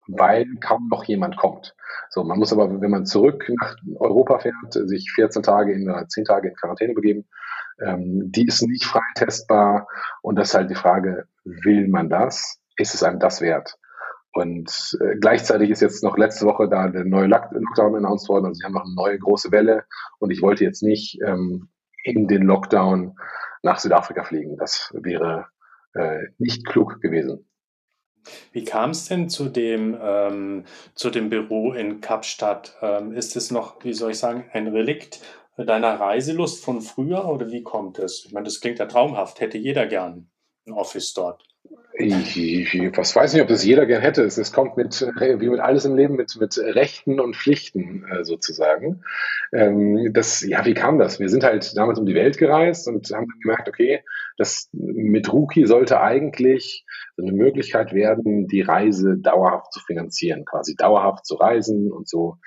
weil 0.05 0.45
kaum 0.61 0.89
noch 0.89 1.05
jemand 1.05 1.37
kommt. 1.37 1.75
So, 2.11 2.23
man 2.23 2.37
muss 2.37 2.53
aber, 2.53 2.81
wenn 2.81 2.91
man 2.91 3.07
zurück 3.07 3.49
nach 3.59 3.75
Europa 3.95 4.37
fährt, 4.37 4.73
sich 4.73 5.11
14 5.15 5.41
Tage 5.41 5.73
in 5.73 5.89
oder 5.89 6.07
10 6.07 6.25
Tage 6.25 6.49
in 6.49 6.55
Quarantäne 6.55 6.93
begeben, 6.93 7.25
ähm, 7.83 8.31
die 8.31 8.45
ist 8.45 8.61
nicht 8.61 8.85
frei 8.85 9.01
testbar. 9.15 9.87
Und 10.21 10.35
das 10.35 10.49
ist 10.49 10.53
halt 10.53 10.69
die 10.69 10.75
Frage, 10.75 11.25
will 11.45 11.87
man 11.87 12.09
das? 12.09 12.59
Ist 12.77 12.93
es 12.93 13.01
einem 13.01 13.19
das 13.19 13.41
wert? 13.41 13.75
Und 14.33 14.97
äh, 14.99 15.15
gleichzeitig 15.19 15.69
ist 15.69 15.81
jetzt 15.81 16.03
noch 16.03 16.17
letzte 16.17 16.47
Woche 16.47 16.67
da 16.67 16.87
der 16.87 17.05
neue 17.05 17.27
Lockdown 17.27 17.95
announced 17.95 18.27
worden. 18.29 18.45
Also 18.45 18.59
sie 18.59 18.65
haben 18.65 18.73
noch 18.73 18.85
eine 18.85 18.95
neue 18.95 19.19
große 19.19 19.51
Welle 19.51 19.85
und 20.19 20.31
ich 20.31 20.41
wollte 20.41 20.63
jetzt 20.63 20.81
nicht 20.81 21.19
ähm, 21.25 21.69
in 22.03 22.27
den 22.27 22.41
Lockdown 22.41 23.15
nach 23.61 23.79
Südafrika 23.79 24.23
fliegen. 24.23 24.57
Das 24.57 24.91
wäre 24.93 25.45
äh, 25.93 26.23
nicht 26.39 26.65
klug 26.65 26.99
gewesen. 26.99 27.47
Wie 28.51 28.63
kam 28.63 28.91
es 28.91 29.07
denn 29.07 29.29
zu 29.29 29.49
dem, 29.49 29.97
ähm, 30.01 30.63
zu 30.95 31.09
dem 31.11 31.29
Büro 31.29 31.73
in 31.73 32.01
Kapstadt? 32.01 32.75
Ähm, 32.81 33.11
ist 33.11 33.35
es 33.35 33.51
noch, 33.51 33.83
wie 33.83 33.93
soll 33.93 34.11
ich 34.11 34.19
sagen, 34.19 34.45
ein 34.53 34.67
Relikt 34.67 35.21
deiner 35.57 35.99
Reiselust 35.99 36.63
von 36.63 36.81
früher 36.81 37.27
oder 37.27 37.51
wie 37.51 37.63
kommt 37.63 37.99
es? 37.99 38.25
Ich 38.25 38.33
meine, 38.33 38.45
das 38.45 38.59
klingt 38.59 38.79
ja 38.79 38.87
traumhaft, 38.87 39.39
hätte 39.39 39.57
jeder 39.57 39.85
gern 39.85 40.31
ein 40.65 40.73
Office 40.73 41.13
dort. 41.13 41.52
Ich, 41.95 42.37
ich, 42.37 42.97
was 42.97 43.15
weiß 43.15 43.33
nicht, 43.33 43.43
ob 43.43 43.47
das 43.47 43.63
jeder 43.63 43.85
gern 43.85 44.01
hätte. 44.01 44.23
Es, 44.23 44.37
es 44.39 44.51
kommt 44.51 44.77
mit, 44.77 44.99
äh, 45.01 45.39
wie 45.39 45.49
mit 45.49 45.59
alles 45.59 45.85
im 45.85 45.95
Leben, 45.95 46.15
mit, 46.15 46.35
mit 46.39 46.57
Rechten 46.57 47.19
und 47.19 47.35
Pflichten 47.35 48.05
äh, 48.05 48.23
sozusagen. 48.23 49.03
Ähm, 49.51 50.11
das, 50.11 50.41
ja, 50.41 50.65
wie 50.65 50.73
kam 50.73 50.97
das? 50.97 51.19
Wir 51.19 51.29
sind 51.29 51.43
halt 51.43 51.77
damals 51.77 51.99
um 51.99 52.07
die 52.07 52.15
Welt 52.15 52.39
gereist 52.39 52.87
und 52.87 53.11
haben 53.11 53.27
gemerkt, 53.43 53.69
okay, 53.69 54.03
das 54.37 54.69
mit 54.71 55.31
Rookie 55.31 55.65
sollte 55.67 56.01
eigentlich 56.01 56.83
eine 57.17 57.31
Möglichkeit 57.31 57.93
werden, 57.93 58.47
die 58.47 58.61
Reise 58.61 59.17
dauerhaft 59.17 59.71
zu 59.71 59.79
finanzieren, 59.81 60.45
quasi 60.45 60.75
dauerhaft 60.75 61.27
zu 61.27 61.35
reisen 61.35 61.91
und 61.91 62.09
so, 62.09 62.37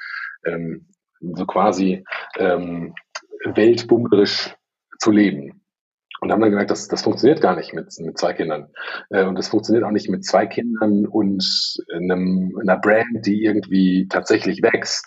ähm, 0.44 0.88
so 1.20 1.46
quasi 1.46 2.04
ähm, 2.36 2.94
weltbummerisch 3.44 4.56
zu 4.98 5.12
leben. 5.12 5.62
Und 6.20 6.32
haben 6.32 6.40
dann 6.40 6.50
gemerkt, 6.50 6.70
das, 6.70 6.88
das 6.88 7.02
funktioniert 7.02 7.40
gar 7.40 7.56
nicht 7.56 7.74
mit, 7.74 7.92
mit 8.00 8.18
zwei 8.18 8.32
Kindern. 8.32 8.68
Äh, 9.10 9.24
und 9.24 9.38
das 9.38 9.48
funktioniert 9.48 9.84
auch 9.84 9.90
nicht 9.90 10.08
mit 10.08 10.24
zwei 10.24 10.46
Kindern 10.46 11.06
und 11.06 11.44
einem, 11.94 12.56
einer 12.60 12.78
Brand, 12.78 13.26
die 13.26 13.44
irgendwie 13.44 14.08
tatsächlich 14.08 14.62
wächst. 14.62 15.06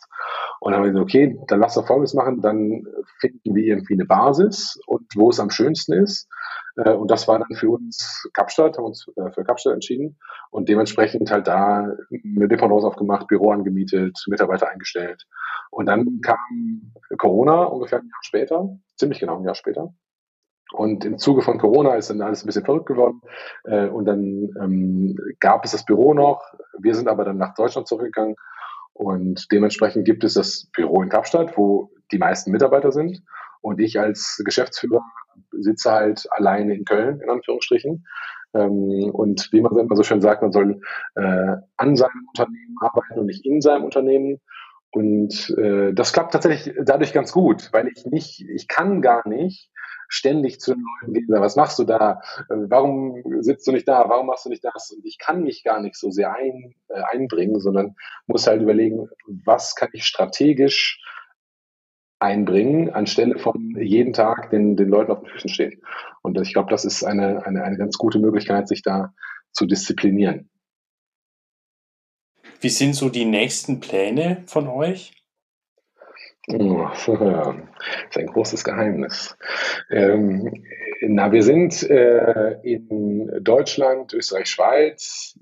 Und 0.59 0.71
dann 0.71 0.81
haben 0.81 0.85
wir 0.85 0.91
gesagt, 0.91 1.09
okay, 1.09 1.39
dann 1.47 1.59
lass 1.59 1.75
doch 1.75 1.87
Folgendes 1.87 2.13
machen, 2.13 2.41
dann 2.41 2.83
finden 3.19 3.55
wir 3.55 3.63
irgendwie 3.63 3.93
eine 3.93 4.05
Basis 4.05 4.77
und 4.85 5.05
wo 5.15 5.29
es 5.29 5.39
am 5.39 5.49
schönsten 5.49 5.93
ist. 5.93 6.27
Äh, 6.75 6.91
und 6.91 7.09
das 7.09 7.27
war 7.27 7.39
dann 7.39 7.55
für 7.55 7.69
uns 7.69 8.29
Kapstadt, 8.33 8.77
haben 8.77 8.85
uns 8.85 9.07
äh, 9.15 9.31
für 9.31 9.43
Kapstadt 9.43 9.73
entschieden 9.73 10.17
und 10.51 10.69
dementsprechend 10.69 11.31
halt 11.31 11.47
da 11.47 11.87
eine 12.11 12.47
Dependance 12.47 12.85
aufgemacht, 12.85 13.27
Büro 13.27 13.51
angemietet, 13.51 14.17
Mitarbeiter 14.27 14.69
eingestellt. 14.69 15.25
Und 15.71 15.85
dann 15.85 16.19
kam 16.21 16.93
Corona 17.17 17.63
ungefähr 17.63 17.99
ein 17.99 18.07
Jahr 18.07 18.23
später, 18.23 18.77
ziemlich 18.95 19.19
genau 19.19 19.37
ein 19.37 19.45
Jahr 19.45 19.55
später. 19.55 19.93
Und 20.71 21.03
im 21.03 21.17
Zuge 21.17 21.41
von 21.41 21.57
Corona 21.57 21.95
ist 21.95 22.09
dann 22.09 22.21
alles 22.21 22.43
ein 22.43 22.45
bisschen 22.45 22.65
verrückt 22.65 22.85
geworden. 22.85 23.21
Äh, 23.63 23.87
und 23.87 24.05
dann 24.05 24.49
ähm, 24.61 25.17
gab 25.39 25.65
es 25.65 25.71
das 25.71 25.85
Büro 25.85 26.13
noch. 26.13 26.43
Wir 26.77 26.93
sind 26.93 27.07
aber 27.07 27.25
dann 27.25 27.37
nach 27.37 27.55
Deutschland 27.55 27.87
zurückgegangen. 27.87 28.35
Und 28.93 29.47
dementsprechend 29.51 30.05
gibt 30.05 30.23
es 30.23 30.33
das 30.33 30.69
Büro 30.73 31.01
in 31.01 31.09
Kapstadt, 31.09 31.57
wo 31.57 31.89
die 32.11 32.17
meisten 32.17 32.51
Mitarbeiter 32.51 32.91
sind. 32.91 33.23
Und 33.61 33.79
ich 33.79 33.99
als 33.99 34.41
Geschäftsführer 34.45 35.01
sitze 35.51 35.91
halt 35.91 36.27
alleine 36.31 36.75
in 36.75 36.85
Köln, 36.85 37.19
in 37.21 37.29
Anführungsstrichen. 37.29 38.05
Ähm, 38.53 39.09
und 39.13 39.49
wie 39.51 39.61
man 39.61 39.77
immer 39.77 39.95
so 39.95 40.03
schön 40.03 40.21
sagt, 40.21 40.41
man 40.41 40.51
soll 40.51 40.81
äh, 41.15 41.55
an 41.77 41.95
seinem 41.95 42.27
Unternehmen 42.27 42.75
arbeiten 42.79 43.19
und 43.19 43.25
nicht 43.25 43.45
in 43.45 43.61
seinem 43.61 43.85
Unternehmen. 43.85 44.39
Und 44.91 45.55
äh, 45.57 45.93
das 45.93 46.13
klappt 46.13 46.33
tatsächlich 46.33 46.75
dadurch 46.83 47.13
ganz 47.13 47.31
gut, 47.31 47.69
weil 47.73 47.87
ich 47.87 48.05
nicht, 48.05 48.43
ich 48.49 48.67
kann 48.67 49.01
gar 49.01 49.27
nicht 49.27 49.69
ständig 50.09 50.59
zu 50.59 50.73
den 50.73 50.83
Leuten 50.83 51.13
gehen, 51.13 51.27
was 51.29 51.55
machst 51.55 51.79
du 51.79 51.85
da? 51.85 52.21
Äh, 52.49 52.55
warum 52.67 53.23
sitzt 53.41 53.65
du 53.67 53.71
nicht 53.71 53.87
da? 53.87 54.09
Warum 54.09 54.27
machst 54.27 54.45
du 54.45 54.49
nicht 54.49 54.65
das? 54.65 54.91
Und 54.91 55.05
ich 55.05 55.17
kann 55.17 55.43
mich 55.43 55.63
gar 55.63 55.79
nicht 55.79 55.95
so 55.95 56.09
sehr 56.11 56.33
ein, 56.33 56.75
äh, 56.89 57.01
einbringen, 57.11 57.61
sondern 57.61 57.95
muss 58.27 58.47
halt 58.47 58.61
überlegen, 58.61 59.07
was 59.45 59.75
kann 59.75 59.89
ich 59.93 60.05
strategisch 60.05 61.01
einbringen, 62.19 62.89
anstelle 62.89 63.39
von 63.39 63.75
jeden 63.79 64.11
Tag 64.11 64.49
den, 64.49 64.75
den 64.75 64.89
Leuten 64.89 65.11
auf 65.11 65.21
den 65.21 65.29
Füßen 65.29 65.49
stehen. 65.49 65.81
Und 66.21 66.37
ich 66.41 66.51
glaube, 66.51 66.69
das 66.69 66.83
ist 66.83 67.03
eine, 67.03 67.45
eine, 67.45 67.63
eine 67.63 67.77
ganz 67.77 67.97
gute 67.97 68.19
Möglichkeit, 68.19 68.67
sich 68.67 68.81
da 68.81 69.13
zu 69.53 69.65
disziplinieren. 69.65 70.49
Wie 72.59 72.69
sind 72.69 72.93
so 72.93 73.09
die 73.09 73.25
nächsten 73.25 73.79
Pläne 73.79 74.43
von 74.47 74.67
euch? 74.67 75.13
Oh, 76.51 76.87
das 76.89 77.07
ist 77.07 78.17
ein 78.17 78.25
großes 78.25 78.63
Geheimnis. 78.63 79.37
Ähm, 79.91 80.63
na, 81.01 81.31
wir 81.31 81.43
sind 81.43 81.83
äh, 81.83 82.59
in 82.63 83.29
Deutschland, 83.41 84.13
Österreich, 84.13 84.47
Schweiz, 84.47 85.39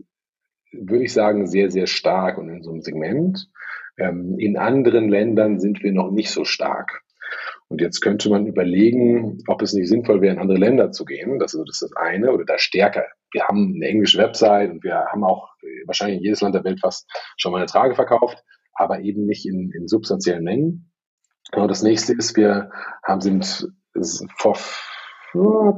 würde 0.74 1.06
ich 1.06 1.14
sagen, 1.14 1.48
sehr, 1.48 1.72
sehr 1.72 1.88
stark 1.88 2.38
und 2.38 2.50
in 2.50 2.62
so 2.62 2.72
einem 2.72 2.82
Segment. 2.82 3.50
Ähm, 3.98 4.38
in 4.38 4.58
anderen 4.58 5.08
Ländern 5.08 5.60
sind 5.60 5.82
wir 5.82 5.94
noch 5.94 6.12
nicht 6.12 6.30
so 6.30 6.44
stark. 6.44 7.02
Und 7.70 7.82
jetzt 7.82 8.02
könnte 8.02 8.30
man 8.30 8.46
überlegen, 8.46 9.40
ob 9.48 9.62
es 9.62 9.74
nicht 9.74 9.88
sinnvoll 9.88 10.22
wäre, 10.22 10.34
in 10.34 10.42
andere 10.42 10.58
Länder 10.58 10.92
zu 10.92 11.06
gehen. 11.06 11.40
Das 11.40 11.54
ist 11.54 11.82
das 11.82 11.92
eine 11.96 12.32
oder 12.34 12.44
da 12.46 12.58
stärker. 12.58 13.06
Wir 13.32 13.48
haben 13.48 13.74
eine 13.76 13.88
englische 13.88 14.18
Website 14.18 14.72
und 14.72 14.84
wir 14.84 15.06
haben 15.06 15.24
auch 15.24 15.50
wahrscheinlich 15.86 16.18
in 16.18 16.24
jedes 16.24 16.42
Land 16.42 16.56
der 16.56 16.64
Welt 16.66 16.80
fast 16.82 17.10
schon 17.38 17.54
mal 17.54 17.60
eine 17.60 17.68
Trage 17.68 17.96
verkauft, 17.96 18.44
aber 18.74 19.00
eben 19.02 19.26
nicht 19.26 19.46
in, 19.46 19.72
in 19.72 19.88
substanziellen 19.88 20.44
Mengen. 20.44 20.92
Genau, 21.52 21.68
das 21.68 21.82
nächste 21.82 22.14
ist, 22.14 22.36
wir 22.36 22.72
haben, 23.04 23.22
sind 23.22 23.72
vor 24.38 24.58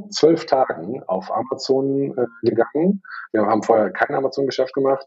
zwölf 0.10 0.46
Tagen 0.46 1.04
auf 1.08 1.32
Amazon 1.32 2.18
äh, 2.18 2.50
gegangen. 2.50 3.02
Wir 3.32 3.46
haben 3.46 3.64
vorher 3.64 3.92
kein 3.92 4.16
Amazon-Geschäft 4.16 4.74
gemacht. 4.74 5.06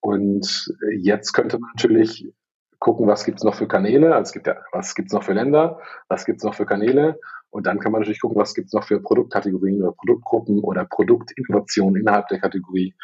Und 0.00 0.72
jetzt 0.98 1.32
könnte 1.32 1.58
man 1.58 1.70
natürlich 1.74 2.32
gucken, 2.78 3.06
was 3.06 3.24
gibt's 3.24 3.44
noch 3.44 3.54
für 3.54 3.68
Kanäle, 3.68 4.14
also 4.14 4.28
es 4.28 4.32
gibt 4.32 4.46
ja, 4.46 4.56
was 4.72 4.94
gibt's 4.94 5.12
noch 5.12 5.22
für 5.22 5.34
Länder, 5.34 5.78
was 6.08 6.24
gibt's 6.24 6.42
noch 6.42 6.54
für 6.54 6.64
Kanäle. 6.64 7.20
Und 7.50 7.66
dann 7.66 7.78
kann 7.78 7.92
man 7.92 8.00
natürlich 8.00 8.20
gucken, 8.20 8.40
was 8.40 8.54
gibt's 8.54 8.72
noch 8.72 8.84
für 8.84 9.02
Produktkategorien 9.02 9.82
oder 9.82 9.92
Produktgruppen 9.92 10.60
oder 10.60 10.86
Produktinnovationen 10.86 12.00
innerhalb 12.00 12.28
der 12.28 12.40
Kategorie, 12.40 12.94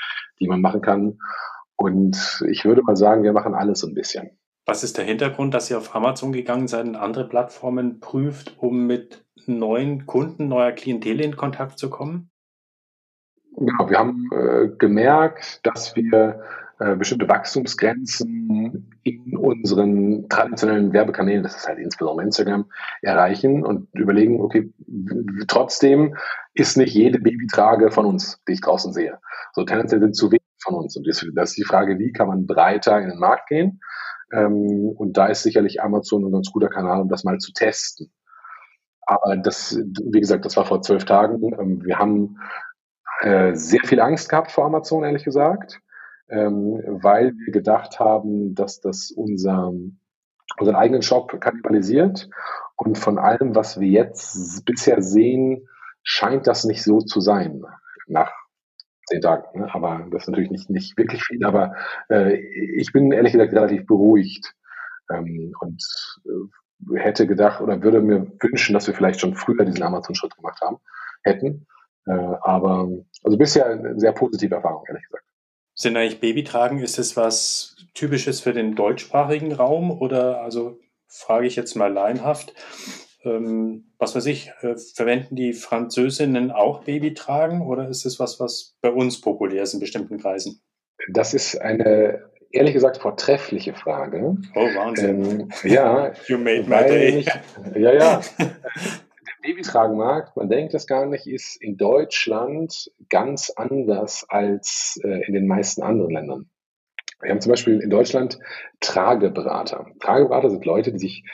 die 0.41 0.49
man 0.49 0.63
machen 0.63 0.81
kann. 0.81 1.19
Und 1.77 2.43
ich 2.49 2.65
würde 2.65 2.83
mal 2.83 2.97
sagen, 2.97 3.23
wir 3.23 3.33
machen 3.33 3.55
alles 3.55 3.81
so 3.81 3.89
ein 3.89 3.95
bisschen. 3.95 4.39
Was 4.69 4.83
ist 4.83 4.99
der 4.99 5.05
Hintergrund, 5.05 5.55
dass 5.55 5.71
ihr 5.71 5.79
auf 5.79 5.95
Amazon 5.95 6.33
gegangen 6.33 6.67
seid 6.67 6.87
und 6.87 6.97
andere 6.97 7.29
Plattformen 7.29 8.01
prüft, 8.01 8.57
um 8.59 8.87
mit 8.89 9.25
neuen 9.47 10.07
Kunden, 10.07 10.49
neuer 10.49 10.73
Klientel 10.73 11.21
in 11.21 11.37
Kontakt 11.37 11.79
zu 11.79 11.89
kommen? 11.89 12.31
Genau, 13.57 13.89
wir 13.89 13.97
haben 13.97 14.29
äh, 14.33 14.69
gemerkt, 14.77 15.61
dass 15.65 15.95
wir 15.95 16.43
äh, 16.81 16.97
bestimmte 16.97 17.29
Wachstumsgrenzen 17.29 18.91
in 19.05 19.37
unseren 19.37 20.29
traditionellen 20.29 20.93
Werbekanälen, 20.93 21.45
das 21.45 21.57
ist 21.59 21.69
halt 21.69 21.79
insbesondere 21.79 22.27
Instagram, 22.27 22.67
erreichen 23.03 23.65
und 23.65 23.89
überlegen, 23.95 24.41
okay, 24.41 24.75
trotzdem 25.47 26.17
ist 26.55 26.77
nicht 26.77 26.93
jede 26.93 27.21
Babytrage 27.21 27.93
von 27.93 28.05
uns, 28.05 28.43
die 28.49 28.55
ich 28.55 28.61
draußen 28.63 28.93
sehe. 28.93 29.19
So 29.53 29.65
tendenziell 29.65 30.01
sind 30.01 30.17
zu 30.17 30.33
wenig 30.33 30.43
von 30.61 30.75
uns. 30.75 30.97
Und 30.97 31.07
das, 31.07 31.23
ist 31.23 31.57
die 31.57 31.65
Frage, 31.65 31.99
wie 31.99 32.13
kann 32.13 32.27
man 32.27 32.47
breiter 32.47 33.01
in 33.01 33.11
den 33.11 33.21
Markt 33.21 33.49
gehen? 33.49 33.81
Ähm, 34.33 34.93
und 34.97 35.17
da 35.17 35.27
ist 35.27 35.43
sicherlich 35.43 35.83
Amazon 35.83 36.25
ein 36.25 36.33
ganz 36.33 36.51
guter 36.51 36.69
Kanal, 36.69 37.03
um 37.03 37.09
das 37.09 37.25
mal 37.25 37.39
zu 37.39 37.53
testen. 37.53 38.13
Aber 39.07 39.37
das, 39.37 39.79
wie 40.05 40.21
gesagt, 40.21 40.45
das 40.45 40.57
war 40.57 40.65
vor 40.65 40.83
zwölf 40.83 41.05
Tagen. 41.05 41.41
Ähm, 41.59 41.85
wir 41.85 41.99
haben 41.99 42.39
äh, 43.21 43.55
sehr 43.55 43.81
viel 43.85 44.01
Angst 44.01 44.29
gehabt 44.29 44.51
vor 44.51 44.65
Amazon, 44.65 45.05
ehrlich 45.05 45.25
gesagt, 45.25 45.81
ähm, 46.29 46.83
weil 46.87 47.33
wir 47.37 47.53
gedacht 47.53 48.01
haben, 48.01 48.55
dass 48.55 48.81
das 48.81 49.13
unser, 49.13 49.73
unseren 50.59 50.77
eigenen 50.77 51.03
Shop 51.03 51.41
kannibalisiert. 51.41 52.29
Und 52.77 52.99
von 52.99 53.19
allem, 53.19 53.55
was 53.55 53.81
wir 53.81 53.89
jetzt 53.89 54.65
bisher 54.65 55.01
sehen, 55.03 55.69
scheint 56.03 56.47
das 56.47 56.65
nicht 56.65 56.83
so 56.83 56.99
zu 56.99 57.21
sein. 57.21 57.63
Nach 58.07 58.33
zehn 59.07 59.21
Tagen. 59.21 59.61
Ne? 59.61 59.75
Aber 59.75 60.07
das 60.11 60.23
ist 60.23 60.29
natürlich 60.29 60.51
nicht, 60.51 60.71
nicht 60.71 60.97
wirklich 60.97 61.23
viel. 61.25 61.45
Aber 61.45 61.75
äh, 62.09 62.35
ich 62.35 62.93
bin 62.93 63.13
ehrlich 63.13 63.33
gesagt 63.33 63.53
relativ 63.53 63.87
beruhigt 63.87 64.55
ähm, 65.11 65.53
und 65.61 65.83
äh, 66.27 66.99
hätte 66.99 67.27
gedacht 67.27 67.61
oder 67.61 67.83
würde 67.83 68.01
mir 68.01 68.27
wünschen, 68.41 68.75
dass 68.75 68.87
wir 68.87 68.95
vielleicht 68.95 69.21
schon 69.21 69.35
früher 69.35 69.65
diesen 69.65 69.83
Amazon-Schritt 69.83 70.37
gemacht 70.37 70.61
haben, 70.61 70.79
hätten. 71.23 71.67
Äh, 72.07 72.13
aber 72.13 72.89
also 73.23 73.39
bisher 73.39 73.67
eine 73.67 73.99
sehr 73.99 74.13
positive 74.13 74.55
Erfahrung, 74.55 74.85
ehrlich 74.89 75.05
gesagt. 75.05 75.25
Sind 75.75 75.97
eigentlich 75.97 76.21
Babytragen, 76.21 76.79
ist 76.79 76.99
es 76.99 77.17
was 77.17 77.77
Typisches 77.95 78.41
für 78.41 78.53
den 78.53 78.75
deutschsprachigen 78.75 79.53
Raum 79.53 79.91
oder 79.91 80.41
also 80.41 80.79
frage 81.09 81.47
ich 81.47 81.57
jetzt 81.57 81.77
mal 81.77 81.93
laienhaft, 81.93 82.55
ähm, 83.27 83.93
was 83.99 84.15
weiß 84.15 84.27
ich, 84.27 84.53
äh, 84.63 84.77
verwenden 84.77 85.37
die 85.37 85.53
Französinnen 85.53 86.51
auch 86.51 86.85
Babytragen 86.85 87.63
oder 87.63 87.89
ist 87.89 88.07
es 88.07 88.19
was, 88.19 88.41
was 88.41 88.77
bei 88.81 88.91
uns 88.91 89.21
populär 89.21 89.63
ist 89.63 89.75
in 89.75 89.81
bestimmten 89.81 90.19
Kreisen? 90.19 90.63
Das 91.13 91.35
ist 91.35 91.61
eine 91.61 92.31
ehrlich 92.51 92.75
gesagt 92.75 92.99
vortreffliche 92.99 93.75
Frage. 93.75 94.37
Oh, 94.55 94.61
Wahnsinn. 94.61 95.41
Ähm, 95.41 95.49
ja, 95.65 96.13
you 96.27 96.39
made 96.39 96.63
my 96.63 96.89
day. 96.89 97.19
Ich, 97.19 97.27
ja, 97.75 97.93
ja. 97.93 98.21
Der 98.39 98.55
Babytragenmarkt, 99.43 100.37
man 100.37 100.49
denkt 100.49 100.75
das 100.75 100.87
gar 100.87 101.07
nicht, 101.07 101.27
ist 101.27 101.61
in 101.61 101.77
Deutschland 101.77 102.91
ganz 103.09 103.51
anders 103.51 104.25
als 104.29 104.99
äh, 105.05 105.27
in 105.27 105.35
den 105.35 105.47
meisten 105.47 105.83
anderen 105.83 106.13
Ländern. 106.13 106.51
Wir 107.21 107.31
haben 107.31 107.41
zum 107.41 107.51
Beispiel 107.51 107.81
in 107.81 107.91
Deutschland 107.91 108.39
Trageberater. 108.81 109.87
Trageberater 110.01 110.51
sind 110.51 110.65
Leute, 110.65 110.93
die 110.93 110.99
sich 110.99 111.25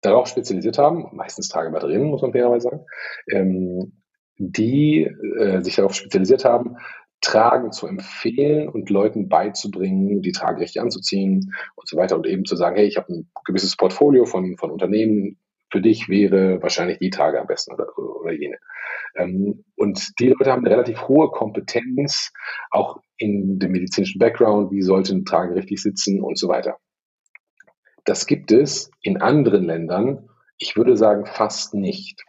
darauf 0.00 0.28
spezialisiert 0.28 0.78
haben, 0.78 1.08
meistens 1.12 1.48
Tragebatterien, 1.48 2.04
muss 2.04 2.22
man 2.22 2.32
fairerweise 2.32 2.68
sagen, 2.70 2.84
ähm, 3.30 4.02
die 4.36 5.04
äh, 5.04 5.60
sich 5.62 5.76
darauf 5.76 5.94
spezialisiert 5.94 6.44
haben, 6.44 6.76
Tragen 7.20 7.72
zu 7.72 7.86
empfehlen 7.88 8.68
und 8.68 8.90
Leuten 8.90 9.28
beizubringen, 9.28 10.22
die 10.22 10.32
Trage 10.32 10.60
richtig 10.60 10.80
anzuziehen 10.80 11.52
und 11.74 11.88
so 11.88 11.96
weiter 11.96 12.16
und 12.16 12.26
eben 12.26 12.44
zu 12.44 12.54
sagen, 12.54 12.76
hey, 12.76 12.86
ich 12.86 12.96
habe 12.96 13.12
ein 13.12 13.30
gewisses 13.44 13.76
Portfolio 13.76 14.24
von, 14.24 14.56
von 14.56 14.70
Unternehmen, 14.70 15.38
für 15.70 15.80
dich 15.80 16.08
wäre 16.08 16.62
wahrscheinlich 16.62 16.98
die 16.98 17.10
Trage 17.10 17.40
am 17.40 17.46
besten 17.46 17.74
oder, 17.74 17.86
oder 17.98 18.32
jene. 18.32 18.56
Ähm, 19.16 19.64
und 19.76 20.18
die 20.18 20.28
Leute 20.28 20.50
haben 20.50 20.64
eine 20.64 20.74
relativ 20.74 21.08
hohe 21.08 21.30
Kompetenz, 21.30 22.32
auch 22.70 23.00
in 23.16 23.58
dem 23.58 23.72
medizinischen 23.72 24.18
Background, 24.18 24.70
wie 24.70 24.82
sollte 24.82 25.12
eine 25.12 25.24
Trage 25.24 25.56
richtig 25.56 25.82
sitzen 25.82 26.22
und 26.22 26.38
so 26.38 26.48
weiter. 26.48 26.78
Das 28.08 28.26
gibt 28.26 28.52
es 28.52 28.90
in 29.02 29.20
anderen 29.20 29.64
Ländern, 29.64 30.30
ich 30.56 30.78
würde 30.78 30.96
sagen 30.96 31.26
fast 31.26 31.74
nicht. 31.74 32.24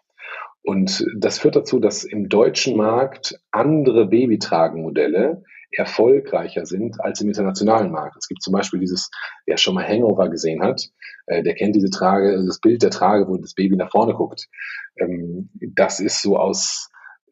Und 0.61 1.05
das 1.17 1.39
führt 1.39 1.55
dazu, 1.55 1.79
dass 1.79 2.03
im 2.03 2.27
deutschen 2.27 2.75
Markt 2.75 3.39
andere 3.51 4.05
Babytragenmodelle 4.07 5.41
erfolgreicher 5.71 6.65
sind 6.65 6.99
als 6.99 7.21
im 7.21 7.29
internationalen 7.29 7.91
Markt. 7.91 8.17
Es 8.17 8.27
gibt 8.27 8.43
zum 8.43 8.51
Beispiel 8.51 8.81
dieses, 8.81 9.09
wer 9.45 9.55
schon 9.55 9.73
mal 9.73 9.87
Hangover 9.87 10.27
gesehen 10.27 10.61
hat, 10.61 10.89
äh, 11.27 11.43
der 11.43 11.55
kennt 11.55 11.77
diese 11.77 11.89
Trage, 11.89 12.43
das 12.45 12.59
Bild 12.59 12.83
der 12.83 12.91
Trage, 12.91 13.29
wo 13.29 13.37
das 13.37 13.53
Baby 13.53 13.77
nach 13.77 13.91
vorne 13.91 14.13
guckt. 14.15 14.49
Ähm, 14.97 15.49
das 15.61 16.01
ist 16.01 16.21
so 16.21 16.35
aus 16.35 16.89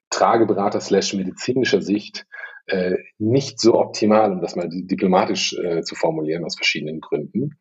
Trageberater 0.09 0.79
slash 0.79 1.13
medizinischer 1.13 1.81
Sicht 1.81 2.25
äh, 2.67 2.95
nicht 3.17 3.59
so 3.59 3.75
optimal, 3.75 4.31
um 4.31 4.41
das 4.41 4.55
mal 4.55 4.69
diplomatisch 4.69 5.53
äh, 5.57 5.81
zu 5.81 5.95
formulieren, 5.95 6.45
aus 6.45 6.55
verschiedenen 6.55 7.01
Gründen. 7.01 7.57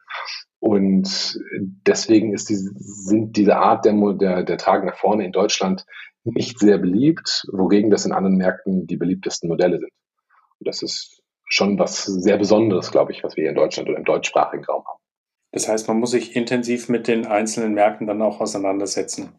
Und 0.67 1.39
deswegen 1.87 2.35
ist 2.35 2.49
diese, 2.49 2.73
sind 2.75 3.37
diese 3.37 3.57
Art 3.57 3.85
der, 3.85 3.93
der, 4.15 4.43
der 4.43 4.59
Tragen 4.59 4.87
nach 4.87 4.97
vorne 4.97 5.25
in 5.25 5.31
Deutschland 5.31 5.87
nicht 6.25 6.59
sehr 6.59 6.79
beliebt, 6.79 7.47
wogegen 7.53 7.89
das 7.89 8.05
in 8.05 8.11
anderen 8.11 8.37
Märkten 8.37 8.85
die 8.85 8.97
beliebtesten 8.97 9.49
Modelle 9.49 9.79
sind. 9.79 9.93
Und 10.59 10.67
das 10.67 10.83
ist 10.83 11.23
schon 11.45 11.79
was 11.79 12.03
sehr 12.03 12.37
Besonderes, 12.37 12.91
glaube 12.91 13.13
ich, 13.13 13.23
was 13.23 13.37
wir 13.37 13.43
hier 13.43 13.51
in 13.51 13.57
Deutschland 13.57 13.89
oder 13.89 13.99
im 13.99 14.05
deutschsprachigen 14.05 14.65
Raum 14.65 14.85
haben. 14.85 14.99
Das 15.53 15.69
heißt, 15.69 15.87
man 15.87 16.01
muss 16.01 16.11
sich 16.11 16.35
intensiv 16.35 16.89
mit 16.89 17.07
den 17.07 17.27
einzelnen 17.27 17.73
Märkten 17.73 18.09
dann 18.09 18.21
auch 18.21 18.41
auseinandersetzen. 18.41 19.35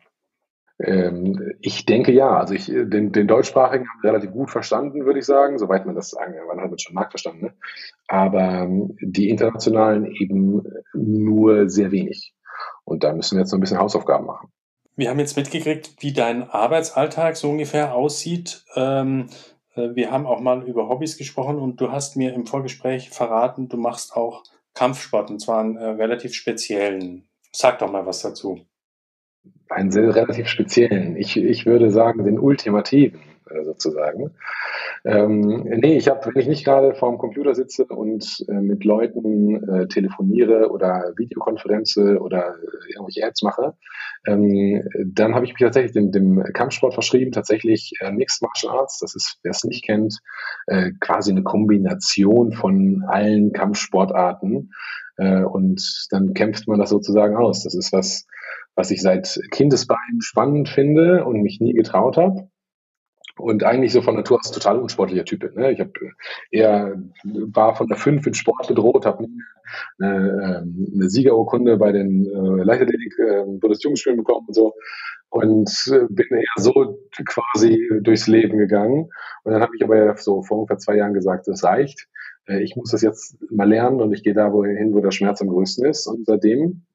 Ähm, 0.80 1.54
ich 1.62 1.86
denke 1.86 2.12
ja. 2.12 2.38
Also 2.38 2.54
ich, 2.54 2.66
den, 2.68 3.12
den 3.12 3.28
deutschsprachigen 3.28 3.88
haben 3.90 4.04
wir 4.04 4.12
relativ 4.12 4.32
gut 4.32 4.52
verstanden, 4.52 5.06
würde 5.06 5.20
ich 5.20 5.26
sagen, 5.26 5.58
soweit 5.58 5.86
man 5.86 5.96
das 5.96 6.10
sagen 6.10 6.36
kann. 6.36 6.48
Man 6.48 6.72
hat 6.72 6.82
schon 6.82 6.94
Markt 6.94 7.12
verstanden. 7.12 7.46
Ne? 7.46 7.54
Aber 8.08 8.42
ähm, 8.42 8.96
die 9.02 9.30
internationalen 9.30 10.06
eben 10.06 10.64
nur 10.94 11.70
sehr 11.70 11.92
wenig. 11.92 12.34
Und 12.84 13.04
da 13.04 13.14
müssen 13.14 13.36
wir 13.36 13.42
jetzt 13.42 13.52
noch 13.52 13.58
ein 13.58 13.62
bisschen 13.62 13.80
Hausaufgaben 13.80 14.26
machen. 14.26 14.50
Wir 14.96 15.10
haben 15.10 15.20
jetzt 15.20 15.38
mitgekriegt, 15.38 15.96
wie 16.00 16.14
dein 16.14 16.50
Arbeitsalltag 16.50 17.38
so 17.38 17.50
ungefähr 17.50 17.94
aussieht. 17.94 18.64
Ähm, 18.76 19.28
äh, 19.76 19.90
wir 19.94 20.12
haben 20.12 20.26
auch 20.26 20.40
mal 20.40 20.64
über 20.68 20.90
Hobbys 20.90 21.18
gesprochen 21.18 21.58
und 21.58 21.82
du 21.82 21.92
hast 21.92 22.16
mir 22.16 22.34
im 22.34 22.48
Vorgespräch 22.48 23.10
verraten, 23.10 23.68
du 23.70 23.78
machst 23.78 24.16
auch 24.16 24.44
Kampfsport 24.74 25.30
und 25.30 25.40
zwar 25.40 25.60
einen 25.60 25.78
äh, 25.78 25.86
relativ 25.86 26.34
speziellen. 26.34 27.28
Sag 27.52 27.80
doch 27.80 27.92
mal 27.92 28.06
was 28.06 28.22
dazu 28.22 28.66
einen 29.70 29.92
sehr 29.92 30.16
relativ 30.16 30.48
speziellen. 30.48 31.18
Ich, 31.18 31.38
ich 31.38 31.66
würde 31.66 31.92
sagen, 31.92 32.24
den 32.24 32.40
ultimativen 32.40 33.20
äh, 33.50 33.64
sozusagen. 33.64 34.32
Ähm, 35.06 35.64
nee, 35.64 35.98
ich 35.98 36.08
habe, 36.10 36.26
wenn 36.26 36.42
ich 36.42 36.48
nicht 36.48 36.66
gerade 36.66 36.94
vorm 36.94 37.18
Computer 37.18 37.56
sitze 37.56 37.86
und 37.86 38.46
äh, 38.48 38.54
mit 38.54 38.84
Leuten 38.84 39.70
äh, 39.70 39.88
telefoniere 39.88 40.70
oder 40.70 41.14
Videokonferenze 41.16 42.20
oder 42.20 42.56
äh, 42.56 42.94
irgendwelche 42.94 43.26
Ads 43.26 43.44
mache, 43.44 43.74
ähm, 44.26 44.84
dann 45.06 45.36
habe 45.36 45.46
ich 45.46 45.54
mich 45.54 45.62
tatsächlich 45.62 45.94
dem, 45.94 46.12
dem 46.12 46.44
Kampfsport 46.54 46.94
verschrieben, 46.94 47.32
tatsächlich 47.32 47.94
äh, 48.02 48.12
Mixed 48.12 48.42
Martial 48.42 48.74
Arts. 48.74 49.00
Das 49.00 49.16
ist, 49.16 49.40
wer 49.44 49.52
es 49.52 49.64
nicht 49.64 49.86
kennt, 49.86 50.18
äh, 50.66 50.92
quasi 51.00 51.32
eine 51.32 51.44
Kombination 51.44 52.52
von 52.52 53.04
allen 53.08 53.54
Kampfsportarten. 53.54 54.72
Äh, 55.18 55.44
und 55.44 56.08
dann 56.12 56.34
kämpft 56.34 56.68
man 56.68 56.80
das 56.80 56.90
sozusagen 56.90 57.36
aus. 57.36 57.64
Das 57.64 57.76
ist 57.76 57.94
was, 57.94 58.28
was 58.78 58.92
ich 58.92 59.02
seit 59.02 59.40
Kindesbeinen 59.52 60.22
spannend 60.22 60.70
finde 60.70 61.26
und 61.26 61.42
mich 61.42 61.60
nie 61.60 61.74
getraut 61.74 62.16
habe. 62.16 62.48
Und 63.36 63.64
eigentlich 63.64 63.92
so 63.92 64.02
von 64.02 64.16
Natur 64.16 64.40
aus 64.40 64.52
total 64.52 64.80
unsportlicher 64.80 65.26
Typ 65.26 65.56
Ne? 65.56 65.72
Ich 65.72 65.80
habe 65.80 65.92
eher 66.50 66.96
war 67.24 67.76
von 67.76 67.88
der 67.88 67.98
5 67.98 68.26
in 68.26 68.34
Sport 68.34 68.68
bedroht, 68.68 69.06
habe 69.06 69.28
eine, 70.00 70.62
ähm, 70.64 70.92
eine 70.94 71.10
Siegerurkunde 71.10 71.78
bei 71.78 71.92
den 71.92 72.26
äh, 72.26 72.64
Leichtathletik 72.64 73.14
äh, 73.20 73.44
Bundesjugendspielen 73.60 74.18
bekommen 74.18 74.48
und 74.48 74.54
so. 74.54 74.74
Und 75.30 75.70
äh, 75.92 76.06
bin 76.10 76.26
eher 76.32 76.44
so 76.58 77.00
quasi 77.26 77.88
durchs 78.02 78.28
Leben 78.28 78.58
gegangen. 78.58 79.10
Und 79.44 79.52
dann 79.52 79.62
habe 79.62 79.74
ich 79.76 79.84
aber 79.84 80.16
so 80.18 80.42
vor 80.42 80.60
ungefähr 80.60 80.78
zwei 80.78 80.96
Jahren 80.96 81.14
gesagt, 81.14 81.48
das 81.48 81.64
reicht. 81.64 82.08
Äh, 82.48 82.64
ich 82.64 82.76
muss 82.76 82.92
das 82.92 83.02
jetzt 83.02 83.38
mal 83.52 83.70
lernen 83.70 84.02
und 84.02 84.14
ich 84.14 84.24
gehe 84.24 84.34
da 84.34 84.52
wohin, 84.52 84.94
wo 84.94 85.00
der 85.00 85.12
Schmerz 85.12 85.42
am 85.42 85.50
größten 85.50 85.86
ist. 85.86 86.08
Und 86.08 86.26
seitdem 86.26 86.87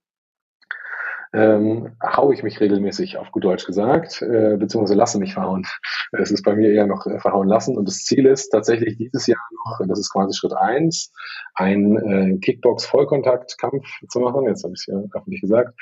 ähm, 1.34 1.96
haue 2.02 2.34
ich 2.34 2.42
mich 2.42 2.60
regelmäßig, 2.60 3.16
auf 3.16 3.30
gut 3.32 3.44
Deutsch 3.44 3.64
gesagt, 3.64 4.20
äh, 4.22 4.56
beziehungsweise 4.58 4.98
lasse 4.98 5.18
mich 5.18 5.34
verhauen. 5.34 5.66
Es 6.12 6.30
ist 6.30 6.42
bei 6.42 6.54
mir 6.54 6.70
eher 6.70 6.86
noch 6.86 7.06
äh, 7.06 7.18
verhauen 7.18 7.48
lassen. 7.48 7.76
Und 7.76 7.88
das 7.88 8.04
Ziel 8.04 8.26
ist 8.26 8.50
tatsächlich 8.50 8.98
dieses 8.98 9.26
Jahr 9.26 9.40
noch, 9.64 9.86
das 9.86 9.98
ist 9.98 10.12
quasi 10.12 10.36
Schritt 10.36 10.54
eins, 10.54 11.12
ein 11.54 11.96
äh, 11.96 12.38
Kickbox-Vollkontakt-Kampf 12.38 13.86
zu 14.08 14.20
machen. 14.20 14.46
Jetzt 14.46 14.64
habe 14.64 14.74
ich 14.74 14.80
es 14.80 14.86
ja 14.86 15.02
öffentlich 15.14 15.40
gesagt, 15.40 15.74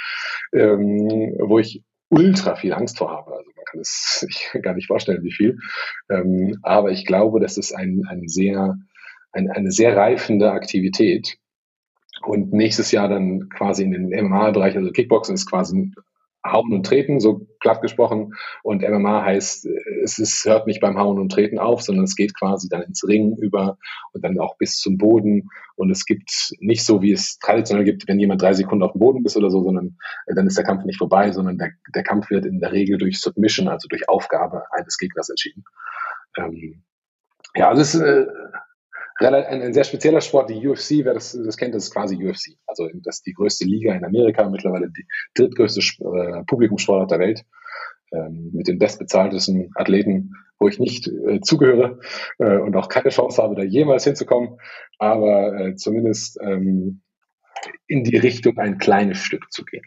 ähm, 0.52 1.36
wo 1.40 1.58
ich 1.58 1.82
ultra 2.10 2.56
viel 2.56 2.72
Angst 2.72 2.98
vor 2.98 3.10
habe. 3.10 3.32
Also 3.32 3.50
man 3.56 3.64
kann 3.64 3.80
es 3.80 4.20
sich 4.20 4.50
gar 4.62 4.74
nicht 4.74 4.86
vorstellen, 4.86 5.24
wie 5.24 5.32
viel. 5.32 5.58
Ähm, 6.10 6.58
aber 6.62 6.90
ich 6.90 7.06
glaube, 7.06 7.40
das 7.40 7.56
ist 7.56 7.72
ein, 7.72 8.04
ein 8.08 8.28
sehr, 8.28 8.76
ein, 9.32 9.50
eine 9.50 9.72
sehr 9.72 9.96
reifende 9.96 10.52
Aktivität, 10.52 11.38
und 12.22 12.52
nächstes 12.52 12.92
Jahr 12.92 13.08
dann 13.08 13.48
quasi 13.48 13.84
in 13.84 13.92
den 13.92 14.26
MMA-Bereich, 14.26 14.76
also 14.76 14.90
Kickboxen 14.90 15.34
ist 15.34 15.48
quasi 15.48 15.92
Hauen 16.44 16.72
und 16.72 16.86
Treten, 16.86 17.20
so 17.20 17.46
platt 17.60 17.82
gesprochen. 17.82 18.34
Und 18.62 18.82
MMA 18.82 19.24
heißt, 19.24 19.66
es 20.02 20.18
ist, 20.18 20.44
hört 20.46 20.66
nicht 20.66 20.80
beim 20.80 20.98
Hauen 20.98 21.18
und 21.18 21.30
Treten 21.30 21.58
auf, 21.58 21.82
sondern 21.82 22.04
es 22.04 22.16
geht 22.16 22.36
quasi 22.38 22.68
dann 22.68 22.82
ins 22.82 23.06
Ringen 23.06 23.36
über 23.36 23.76
und 24.12 24.24
dann 24.24 24.38
auch 24.38 24.56
bis 24.56 24.78
zum 24.78 24.96
Boden. 24.96 25.48
Und 25.76 25.90
es 25.90 26.06
gibt 26.06 26.54
nicht 26.60 26.84
so, 26.84 27.02
wie 27.02 27.12
es 27.12 27.38
traditionell 27.38 27.84
gibt, 27.84 28.08
wenn 28.08 28.18
jemand 28.18 28.40
drei 28.40 28.54
Sekunden 28.54 28.84
auf 28.84 28.92
dem 28.92 29.00
Boden 29.00 29.24
ist 29.24 29.36
oder 29.36 29.50
so, 29.50 29.62
sondern 29.62 29.96
äh, 30.26 30.34
dann 30.34 30.46
ist 30.46 30.56
der 30.56 30.64
Kampf 30.64 30.84
nicht 30.84 30.98
vorbei, 30.98 31.30
sondern 31.32 31.58
der, 31.58 31.72
der 31.94 32.02
Kampf 32.02 32.30
wird 32.30 32.46
in 32.46 32.60
der 32.60 32.72
Regel 32.72 32.96
durch 32.96 33.20
Submission, 33.20 33.68
also 33.68 33.86
durch 33.88 34.08
Aufgabe 34.08 34.62
eines 34.72 34.96
Gegners 34.96 35.28
entschieden. 35.28 35.64
Ähm, 36.38 36.82
ja, 37.54 37.68
also 37.68 37.82
es 37.82 37.94
ist 37.94 38.00
äh, 38.00 38.26
ein, 39.28 39.62
ein 39.62 39.74
sehr 39.74 39.84
spezieller 39.84 40.20
Sport, 40.20 40.50
die 40.50 40.66
UFC, 40.66 41.04
wer 41.04 41.14
das, 41.14 41.32
das 41.32 41.56
kennt, 41.56 41.74
das 41.74 41.84
ist 41.84 41.92
quasi 41.92 42.16
UFC. 42.16 42.56
Also 42.66 42.88
das 43.02 43.16
ist 43.16 43.26
die 43.26 43.34
größte 43.34 43.64
Liga 43.64 43.94
in 43.94 44.04
Amerika, 44.04 44.48
mittlerweile 44.48 44.90
die 44.90 45.06
drittgrößte 45.34 45.80
äh, 45.80 46.44
Publikumssportart 46.44 47.10
der 47.10 47.18
Welt, 47.18 47.44
ähm, 48.12 48.50
mit 48.52 48.66
den 48.66 48.78
bestbezahltesten 48.78 49.70
Athleten, 49.74 50.32
wo 50.58 50.68
ich 50.68 50.78
nicht 50.78 51.06
äh, 51.06 51.40
zugehöre 51.40 51.98
äh, 52.38 52.56
und 52.58 52.74
auch 52.76 52.88
keine 52.88 53.10
Chance 53.10 53.42
habe, 53.42 53.54
da 53.54 53.62
jemals 53.62 54.04
hinzukommen, 54.04 54.58
aber 54.98 55.58
äh, 55.58 55.74
zumindest 55.76 56.38
ähm, 56.42 57.02
in 57.86 58.04
die 58.04 58.16
Richtung 58.16 58.58
ein 58.58 58.78
kleines 58.78 59.18
Stück 59.18 59.52
zu 59.52 59.64
gehen. 59.64 59.84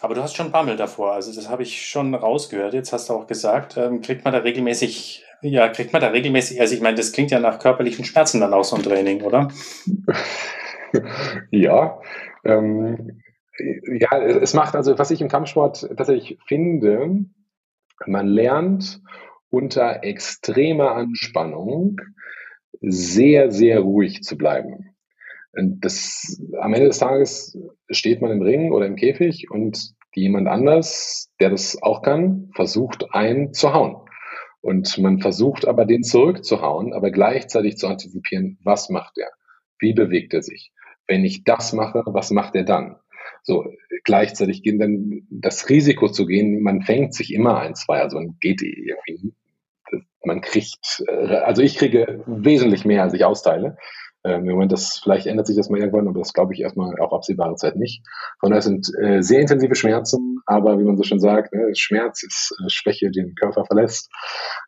Aber 0.00 0.14
du 0.14 0.22
hast 0.22 0.36
schon 0.36 0.52
Bammel 0.52 0.76
davor, 0.76 1.12
also 1.12 1.32
das 1.32 1.48
habe 1.48 1.62
ich 1.62 1.86
schon 1.86 2.14
rausgehört. 2.14 2.74
Jetzt 2.74 2.92
hast 2.92 3.08
du 3.08 3.14
auch 3.14 3.26
gesagt, 3.26 3.76
ähm, 3.76 4.00
kriegt 4.00 4.24
man 4.24 4.32
da 4.32 4.40
regelmäßig 4.40 5.24
ja, 5.42 5.68
kriegt 5.68 5.92
man 5.92 6.00
da 6.02 6.08
regelmäßig, 6.08 6.60
also 6.60 6.74
ich 6.74 6.80
meine, 6.80 6.96
das 6.96 7.12
klingt 7.12 7.30
ja 7.30 7.40
nach 7.40 7.58
körperlichen 7.58 8.04
Schmerzen 8.04 8.40
dann 8.40 8.54
auch 8.54 8.64
so 8.64 8.76
ein 8.76 8.82
Training, 8.82 9.22
oder? 9.22 9.48
ja, 11.50 12.00
ähm, 12.44 13.22
ja, 13.58 14.18
es 14.22 14.54
macht 14.54 14.74
also, 14.74 14.98
was 14.98 15.10
ich 15.10 15.20
im 15.20 15.28
Kampfsport 15.28 15.88
tatsächlich 15.96 16.38
finde, 16.46 17.24
man 18.06 18.26
lernt 18.26 19.00
unter 19.50 20.02
extremer 20.02 20.92
Anspannung 20.92 22.00
sehr, 22.80 23.50
sehr 23.50 23.80
ruhig 23.80 24.22
zu 24.22 24.36
bleiben. 24.36 24.94
Das, 25.52 26.40
am 26.60 26.72
Ende 26.72 26.88
des 26.88 26.98
Tages 26.98 27.58
steht 27.90 28.22
man 28.22 28.30
im 28.30 28.42
Ring 28.42 28.72
oder 28.72 28.86
im 28.86 28.96
Käfig 28.96 29.50
und 29.50 29.94
jemand 30.14 30.48
anders, 30.48 31.30
der 31.40 31.50
das 31.50 31.82
auch 31.82 32.02
kann, 32.02 32.50
versucht 32.54 33.14
einen 33.14 33.52
zu 33.52 33.74
hauen. 33.74 33.96
Und 34.62 34.96
man 34.98 35.18
versucht 35.18 35.66
aber, 35.66 35.84
den 35.84 36.04
zurückzuhauen, 36.04 36.94
aber 36.94 37.10
gleichzeitig 37.10 37.76
zu 37.76 37.88
antizipieren, 37.88 38.58
was 38.62 38.88
macht 38.88 39.18
er? 39.18 39.30
Wie 39.78 39.92
bewegt 39.92 40.32
er 40.32 40.42
sich? 40.42 40.72
Wenn 41.08 41.24
ich 41.24 41.42
das 41.42 41.72
mache, 41.72 42.02
was 42.06 42.30
macht 42.30 42.54
er 42.54 42.62
dann? 42.62 42.96
So, 43.42 43.66
gleichzeitig 44.04 44.62
gehen 44.62 44.78
dann 44.78 45.26
das 45.30 45.68
Risiko 45.68 46.08
zu 46.08 46.26
gehen, 46.26 46.62
man 46.62 46.82
fängt 46.82 47.12
sich 47.12 47.34
immer 47.34 47.58
ein, 47.58 47.74
zwei, 47.74 48.00
also 48.00 48.16
man 48.16 48.36
geht 48.40 48.62
irgendwie, 48.62 49.34
man 50.24 50.40
kriegt, 50.40 51.02
äh, 51.08 51.36
also 51.36 51.60
ich 51.62 51.76
kriege 51.76 52.22
wesentlich 52.26 52.84
mehr, 52.84 53.02
als 53.02 53.14
ich 53.14 53.24
austeile. 53.24 53.76
Ähm, 54.24 54.44
Im 54.44 54.52
Moment, 54.52 54.70
das, 54.70 55.00
vielleicht 55.02 55.26
ändert 55.26 55.48
sich 55.48 55.56
das 55.56 55.68
mal 55.68 55.80
irgendwann, 55.80 56.06
aber 56.06 56.20
das 56.20 56.32
glaube 56.32 56.54
ich 56.54 56.60
erstmal 56.60 56.96
auf 57.00 57.12
absehbare 57.12 57.56
Zeit 57.56 57.76
nicht. 57.76 58.06
Von 58.38 58.50
daher 58.50 58.62
sind 58.62 58.88
äh, 59.00 59.22
sehr 59.22 59.40
intensive 59.40 59.74
Schmerzen, 59.74 60.31
aber 60.46 60.78
wie 60.78 60.84
man 60.84 60.96
so 60.96 61.02
schon 61.02 61.20
sagt, 61.20 61.52
ne, 61.54 61.74
Schmerz 61.74 62.22
ist 62.22 62.54
äh, 62.60 62.68
Schwäche, 62.68 63.10
den 63.10 63.34
Körper 63.34 63.64
verlässt. 63.64 64.10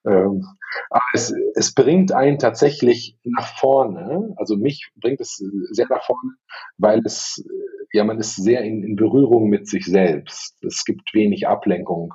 Ähm, 0.07 0.45
aber 0.91 1.03
es, 1.15 1.33
es 1.55 1.75
bringt 1.75 2.13
einen 2.13 2.39
tatsächlich 2.39 3.19
nach 3.25 3.57
vorne, 3.59 4.35
also 4.37 4.57
mich 4.57 4.91
bringt 5.01 5.21
es 5.21 5.37
sehr 5.71 5.87
nach 5.89 6.05
vorne, 6.05 6.33
weil 6.79 7.01
es, 7.05 7.45
ja, 7.93 8.05
man 8.05 8.19
ist 8.19 8.37
sehr 8.37 8.63
in, 8.63 8.83
in 8.83 8.97
Berührung 8.97 9.49
mit 9.49 9.69
sich 9.69 9.87
selbst. 9.87 10.57
Es 10.65 10.85
gibt 10.85 11.15
wenig 11.15 11.47
Ablenkung. 11.47 12.15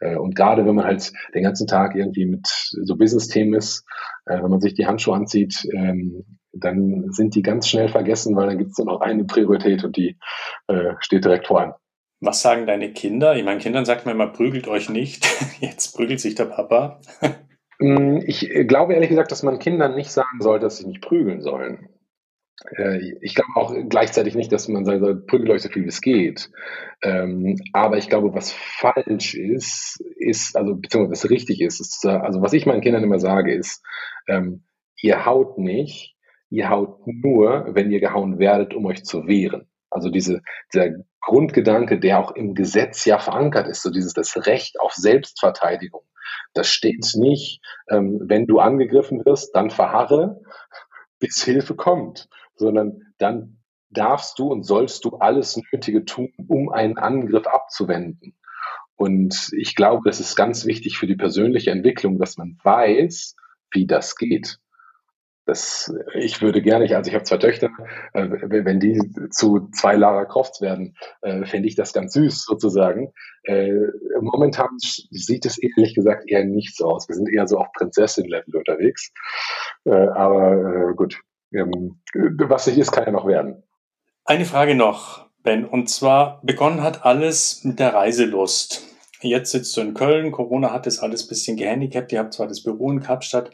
Äh, 0.00 0.16
und 0.16 0.34
gerade 0.34 0.64
wenn 0.66 0.74
man 0.74 0.84
halt 0.84 1.12
den 1.34 1.42
ganzen 1.42 1.66
Tag 1.66 1.94
irgendwie 1.94 2.26
mit 2.26 2.46
so 2.46 2.96
Business-Themen 2.96 3.54
ist, 3.54 3.84
äh, 4.26 4.42
wenn 4.42 4.50
man 4.50 4.60
sich 4.60 4.74
die 4.74 4.86
Handschuhe 4.86 5.14
anzieht, 5.14 5.66
ähm, 5.74 6.24
dann 6.52 7.10
sind 7.10 7.34
die 7.34 7.42
ganz 7.42 7.68
schnell 7.68 7.88
vergessen, 7.88 8.36
weil 8.36 8.48
dann 8.48 8.58
gibt 8.58 8.70
es 8.70 8.78
nur 8.78 8.86
noch 8.86 9.00
eine 9.00 9.24
Priorität 9.24 9.84
und 9.84 9.96
die 9.96 10.18
äh, 10.66 10.94
steht 11.00 11.24
direkt 11.24 11.46
vor 11.46 11.60
einem. 11.60 11.72
Was 12.20 12.42
sagen 12.42 12.66
deine 12.66 12.92
Kinder? 12.92 13.36
Ich 13.36 13.44
meinen 13.44 13.60
Kindern 13.60 13.84
sagt 13.84 14.04
man 14.04 14.14
immer, 14.14 14.26
prügelt 14.26 14.66
euch 14.66 14.88
nicht. 14.88 15.26
Jetzt 15.60 15.96
prügelt 15.96 16.20
sich 16.20 16.34
der 16.34 16.46
Papa. 16.46 17.00
Mm, 17.78 18.18
ich 18.26 18.48
glaube 18.66 18.94
ehrlich 18.94 19.08
gesagt, 19.08 19.30
dass 19.30 19.44
man 19.44 19.60
Kindern 19.60 19.94
nicht 19.94 20.10
sagen 20.10 20.40
soll, 20.40 20.58
dass 20.58 20.78
sie 20.78 20.86
nicht 20.86 21.00
prügeln 21.00 21.42
sollen. 21.42 21.88
Äh, 22.76 23.14
ich 23.20 23.34
glaube 23.34 23.50
auch 23.54 23.74
gleichzeitig 23.88 24.34
nicht, 24.34 24.50
dass 24.50 24.68
man 24.68 24.84
sagen 24.84 25.00
soll, 25.00 25.24
prügelt 25.26 25.50
euch 25.50 25.62
so 25.62 25.68
viel 25.68 25.84
wie 25.84 25.88
es 25.88 26.00
geht. 26.00 26.50
Ähm, 27.02 27.56
aber 27.72 27.98
ich 27.98 28.08
glaube, 28.08 28.34
was 28.34 28.52
falsch 28.52 29.34
ist, 29.34 30.00
ist, 30.16 30.56
also 30.56 30.74
beziehungsweise 30.74 31.12
was 31.12 31.30
richtig 31.30 31.60
ist, 31.60 31.80
ist 31.80 32.04
also 32.04 32.42
was 32.42 32.52
ich 32.52 32.66
meinen 32.66 32.80
Kindern 32.80 33.04
immer 33.04 33.20
sage, 33.20 33.54
ist, 33.54 33.84
ähm, 34.26 34.64
ihr 35.00 35.24
haut 35.24 35.58
nicht, 35.58 36.16
ihr 36.50 36.68
haut 36.70 37.06
nur, 37.06 37.68
wenn 37.74 37.90
ihr 37.90 38.00
gehauen 38.00 38.38
werdet, 38.38 38.74
um 38.74 38.86
euch 38.86 39.04
zu 39.04 39.26
wehren. 39.26 39.68
Also 39.98 40.10
diese, 40.10 40.42
dieser 40.72 40.90
Grundgedanke, 41.20 41.98
der 41.98 42.20
auch 42.20 42.30
im 42.30 42.54
Gesetz 42.54 43.04
ja 43.04 43.18
verankert 43.18 43.66
ist, 43.66 43.82
so 43.82 43.90
dieses 43.90 44.12
das 44.12 44.46
Recht 44.46 44.78
auf 44.78 44.92
Selbstverteidigung. 44.92 46.02
Das 46.54 46.68
steht 46.68 47.10
nicht, 47.14 47.60
ähm, 47.90 48.20
wenn 48.22 48.46
du 48.46 48.60
angegriffen 48.60 49.24
wirst, 49.24 49.56
dann 49.56 49.70
verharre, 49.70 50.40
bis 51.18 51.42
Hilfe 51.42 51.74
kommt, 51.74 52.28
sondern 52.54 53.02
dann 53.18 53.58
darfst 53.90 54.38
du 54.38 54.52
und 54.52 54.62
sollst 54.62 55.04
du 55.04 55.16
alles 55.16 55.60
Nötige 55.72 56.04
tun, 56.04 56.32
um 56.46 56.70
einen 56.70 56.96
Angriff 56.96 57.48
abzuwenden. 57.48 58.36
Und 58.94 59.50
ich 59.56 59.74
glaube, 59.74 60.02
das 60.04 60.20
ist 60.20 60.36
ganz 60.36 60.64
wichtig 60.64 60.96
für 60.96 61.08
die 61.08 61.16
persönliche 61.16 61.72
Entwicklung, 61.72 62.18
dass 62.18 62.36
man 62.36 62.58
weiß, 62.62 63.34
wie 63.72 63.86
das 63.86 64.14
geht. 64.14 64.58
Das, 65.48 65.90
ich 66.12 66.42
würde 66.42 66.60
gerne, 66.60 66.94
also 66.94 67.08
ich 67.08 67.14
habe 67.14 67.24
zwei 67.24 67.38
Töchter, 67.38 67.70
äh, 68.12 68.28
wenn 68.28 68.80
die 68.80 69.00
zu 69.30 69.70
zwei 69.70 69.96
Lara 69.96 70.26
Crofts 70.26 70.60
werden, 70.60 70.94
äh, 71.22 71.46
fände 71.46 71.66
ich 71.66 71.74
das 71.74 71.94
ganz 71.94 72.12
süß 72.12 72.44
sozusagen. 72.44 73.14
Äh, 73.44 73.72
momentan 74.20 74.68
sieht 74.76 75.46
es 75.46 75.56
ehrlich 75.56 75.94
gesagt 75.94 76.30
eher 76.30 76.44
nicht 76.44 76.76
so 76.76 76.90
aus. 76.90 77.08
Wir 77.08 77.14
sind 77.14 77.32
eher 77.32 77.48
so 77.48 77.56
auf 77.56 77.72
Prinzessin-Level 77.72 78.56
unterwegs. 78.56 79.10
Äh, 79.86 79.92
aber 79.92 80.90
äh, 80.90 80.94
gut, 80.94 81.18
ähm, 81.54 82.02
was 82.12 82.66
nicht 82.66 82.76
ist, 82.76 82.92
kann 82.92 83.06
ja 83.06 83.12
noch 83.12 83.26
werden. 83.26 83.62
Eine 84.26 84.44
Frage 84.44 84.74
noch, 84.74 85.30
Ben, 85.42 85.64
und 85.64 85.88
zwar 85.88 86.42
begonnen 86.42 86.82
hat 86.82 87.06
alles 87.06 87.64
mit 87.64 87.78
der 87.78 87.94
Reiselust. 87.94 88.82
Jetzt 89.22 89.52
sitzt 89.52 89.74
du 89.78 89.80
in 89.80 89.94
Köln, 89.94 90.30
Corona 90.30 90.74
hat 90.74 90.84
das 90.84 90.98
alles 90.98 91.24
ein 91.24 91.28
bisschen 91.30 91.56
gehandicapt, 91.56 92.12
ihr 92.12 92.18
habt 92.18 92.34
zwar 92.34 92.48
das 92.48 92.62
Büro 92.62 92.90
in 92.90 93.00
Kapstadt, 93.00 93.50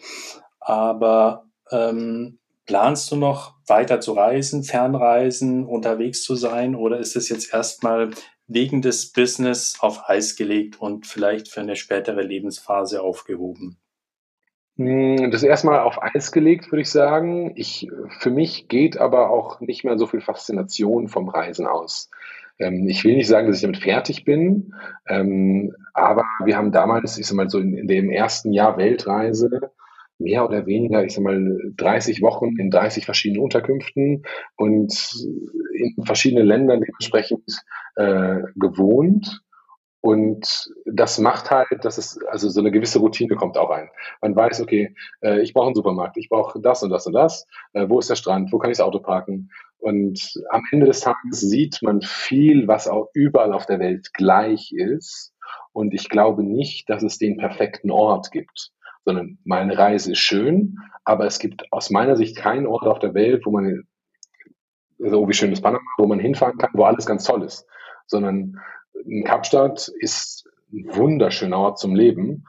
aber 0.59 1.44
ähm, 1.70 2.38
planst 2.66 3.11
du 3.11 3.16
noch 3.16 3.55
weiter 3.66 4.00
zu 4.00 4.12
reisen, 4.12 4.62
fernreisen, 4.62 5.64
unterwegs 5.64 6.22
zu 6.22 6.35
sein 6.35 6.74
oder 6.74 6.98
ist 6.98 7.16
es 7.16 7.29
jetzt 7.29 7.53
erstmal 7.53 8.11
wegen 8.46 8.83
des 8.83 9.12
Business 9.12 9.79
auf 9.81 10.09
Eis 10.09 10.37
gelegt 10.37 10.81
und 10.81 11.07
vielleicht 11.07 11.48
für 11.48 11.61
eine 11.61 11.77
spätere 11.77 12.22
Lebensphase 12.22 13.03
aufgehoben? 13.03 13.79
Hm, 14.77 15.31
das 15.31 15.42
ist 15.42 15.48
erstmal 15.48 15.81
auf 15.81 16.03
Eis 16.03 16.33
gelegt, 16.33 16.70
würde 16.70 16.83
ich 16.83 16.90
sagen. 16.90 17.53
Ich, 17.57 17.88
für 18.18 18.31
mich 18.31 18.68
geht 18.68 18.98
aber 18.98 19.31
auch 19.31 19.61
nicht 19.61 19.85
mehr 19.85 19.98
so 19.98 20.07
viel 20.07 20.20
Faszination 20.20 21.09
vom 21.09 21.29
Reisen 21.29 21.66
aus. 21.66 22.11
Ähm, 22.59 22.88
ich 22.88 23.05
will 23.05 23.14
nicht 23.14 23.29
sagen, 23.29 23.46
dass 23.46 23.57
ich 23.57 23.62
damit 23.62 23.79
fertig 23.79 24.24
bin, 24.24 24.74
ähm, 25.09 25.74
aber 25.92 26.24
wir 26.44 26.57
haben 26.57 26.72
damals, 26.72 27.18
ich 27.18 27.27
sag 27.27 27.37
mal 27.37 27.48
so 27.48 27.59
in, 27.59 27.77
in 27.77 27.88
dem 27.88 28.11
ersten 28.11 28.53
Jahr 28.53 28.77
Weltreise, 28.77 29.70
mehr 30.18 30.44
oder 30.44 30.66
weniger, 30.66 31.05
ich 31.05 31.14
sag 31.14 31.24
mal, 31.24 31.59
30 31.77 32.22
Wochen 32.22 32.57
in 32.59 32.70
30 32.70 33.05
verschiedenen 33.05 33.42
Unterkünften 33.42 34.24
und 34.57 34.92
in 35.72 36.05
verschiedenen 36.05 36.46
Ländern 36.46 36.81
dementsprechend 36.81 37.44
äh, 37.96 38.42
gewohnt. 38.57 39.40
Und 40.00 40.70
das 40.85 41.18
macht 41.18 41.50
halt, 41.50 41.83
dass 41.83 41.96
es, 41.96 42.18
also 42.27 42.50
so 42.50 42.61
eine 42.61 42.70
gewisse 42.70 42.98
Routine 42.98 43.37
kommt 43.37 43.57
auch 43.57 43.70
ein. 43.70 43.88
Man 44.20 44.37
weiß, 44.37 44.61
okay, 44.61 44.94
äh, 45.22 45.40
ich 45.40 45.55
brauche 45.55 45.68
einen 45.68 45.74
Supermarkt, 45.74 46.18
ich 46.18 46.29
brauche 46.29 46.61
das 46.61 46.83
und 46.83 46.90
das 46.90 47.07
und 47.07 47.14
das. 47.14 47.46
Äh, 47.72 47.88
wo 47.88 47.98
ist 48.00 48.11
der 48.11 48.16
Strand? 48.16 48.53
Wo 48.53 48.59
kann 48.59 48.70
ich 48.70 48.77
das 48.77 48.87
Auto 48.87 48.98
parken? 48.98 49.50
Und 49.79 50.35
am 50.50 50.62
Ende 50.72 50.85
des 50.85 51.00
Tages 51.00 51.40
sieht 51.40 51.79
man 51.81 52.03
viel, 52.03 52.68
was 52.68 52.87
auch 52.87 53.09
überall 53.14 53.55
auf 53.55 53.64
der 53.64 53.79
Welt 53.79 54.12
gleich 54.12 54.72
ist. 54.72 55.33
Und 55.72 55.94
ich 55.94 56.11
glaube 56.11 56.42
nicht, 56.42 56.90
dass 56.90 57.03
es 57.03 57.16
den 57.16 57.38
perfekten 57.38 57.90
Ort 57.90 58.31
gibt, 58.31 58.72
sondern 59.05 59.38
meine 59.45 59.77
Reise 59.77 60.12
ist 60.12 60.19
schön, 60.19 60.79
aber 61.05 61.27
es 61.27 61.38
gibt 61.38 61.71
aus 61.73 61.90
meiner 61.90 62.17
Sicht 62.17 62.37
keinen 62.37 62.67
Ort 62.67 62.87
auf 62.87 62.99
der 62.99 63.14
Welt, 63.14 63.45
wo 63.45 63.51
man, 63.51 63.85
so 64.99 65.29
wie 65.29 65.35
schönes 65.35 65.61
Panama, 65.61 65.85
wo 65.99 66.07
man 66.07 66.19
hinfahren 66.19 66.59
kann, 66.59 66.71
wo 66.73 66.85
alles 66.85 67.07
ganz 67.07 67.25
toll 67.25 67.43
ist, 67.43 67.67
sondern 68.07 68.59
Kapstadt 69.25 69.88
ist 69.99 70.49
ein 70.73 70.87
wunderschöner 70.97 71.59
Ort 71.59 71.79
zum 71.79 71.95
Leben, 71.95 72.45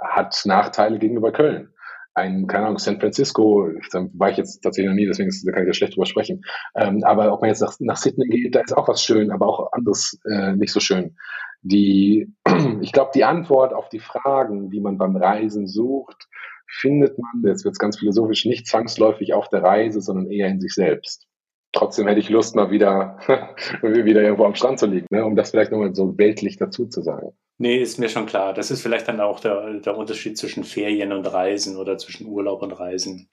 hat 0.00 0.42
Nachteile 0.44 0.98
gegenüber 0.98 1.32
Köln. 1.32 1.71
Ein, 2.14 2.46
keine 2.46 2.66
Ahnung, 2.66 2.78
San 2.78 3.00
Francisco, 3.00 3.68
da 3.90 4.06
war 4.12 4.30
ich 4.30 4.36
jetzt 4.36 4.60
tatsächlich 4.60 4.90
noch 4.90 4.96
nie, 4.96 5.06
deswegen 5.06 5.30
kann 5.52 5.62
ich 5.62 5.68
ja 5.68 5.72
schlecht 5.72 5.94
drüber 5.94 6.06
sprechen. 6.06 6.42
Ähm, 6.74 7.02
aber 7.04 7.32
ob 7.32 7.40
man 7.40 7.48
jetzt 7.48 7.62
nach, 7.62 7.74
nach 7.80 7.96
Sydney 7.96 8.26
geht, 8.28 8.54
da 8.54 8.60
ist 8.60 8.76
auch 8.76 8.88
was 8.88 9.02
schön, 9.02 9.30
aber 9.30 9.46
auch 9.46 9.72
anderes 9.72 10.18
äh, 10.30 10.52
nicht 10.52 10.72
so 10.72 10.80
schön. 10.80 11.16
Die, 11.62 12.32
ich 12.80 12.92
glaube, 12.92 13.12
die 13.14 13.24
Antwort 13.24 13.72
auf 13.72 13.88
die 13.88 14.00
Fragen, 14.00 14.70
die 14.70 14.80
man 14.80 14.98
beim 14.98 15.16
Reisen 15.16 15.66
sucht, 15.66 16.28
findet 16.68 17.18
man, 17.18 17.42
jetzt 17.44 17.64
wird 17.64 17.72
es 17.72 17.78
ganz 17.78 17.98
philosophisch, 17.98 18.44
nicht 18.44 18.66
zwangsläufig 18.66 19.34
auf 19.34 19.48
der 19.48 19.62
Reise, 19.62 20.00
sondern 20.00 20.30
eher 20.30 20.48
in 20.48 20.60
sich 20.60 20.74
selbst 20.74 21.26
trotzdem 21.72 22.06
hätte 22.06 22.20
ich 22.20 22.28
Lust, 22.28 22.54
mal 22.54 22.70
wieder, 22.70 23.18
wieder 23.82 24.22
irgendwo 24.22 24.44
am 24.44 24.54
Strand 24.54 24.78
zu 24.78 24.86
liegen, 24.86 25.06
ne? 25.10 25.24
um 25.24 25.34
das 25.34 25.50
vielleicht 25.50 25.72
nochmal 25.72 25.94
so 25.94 26.16
weltlich 26.18 26.56
dazu 26.58 26.86
zu 26.86 27.02
sagen. 27.02 27.32
Nee, 27.62 27.76
ist 27.76 28.00
mir 28.00 28.08
schon 28.08 28.26
klar. 28.26 28.54
Das 28.54 28.72
ist 28.72 28.82
vielleicht 28.82 29.06
dann 29.06 29.20
auch 29.20 29.38
der, 29.38 29.74
der 29.74 29.96
Unterschied 29.96 30.36
zwischen 30.36 30.64
Ferien 30.64 31.12
und 31.12 31.24
Reisen 31.26 31.76
oder 31.76 31.96
zwischen 31.96 32.26
Urlaub 32.26 32.60
und 32.60 32.72
Reisen. 32.72 33.30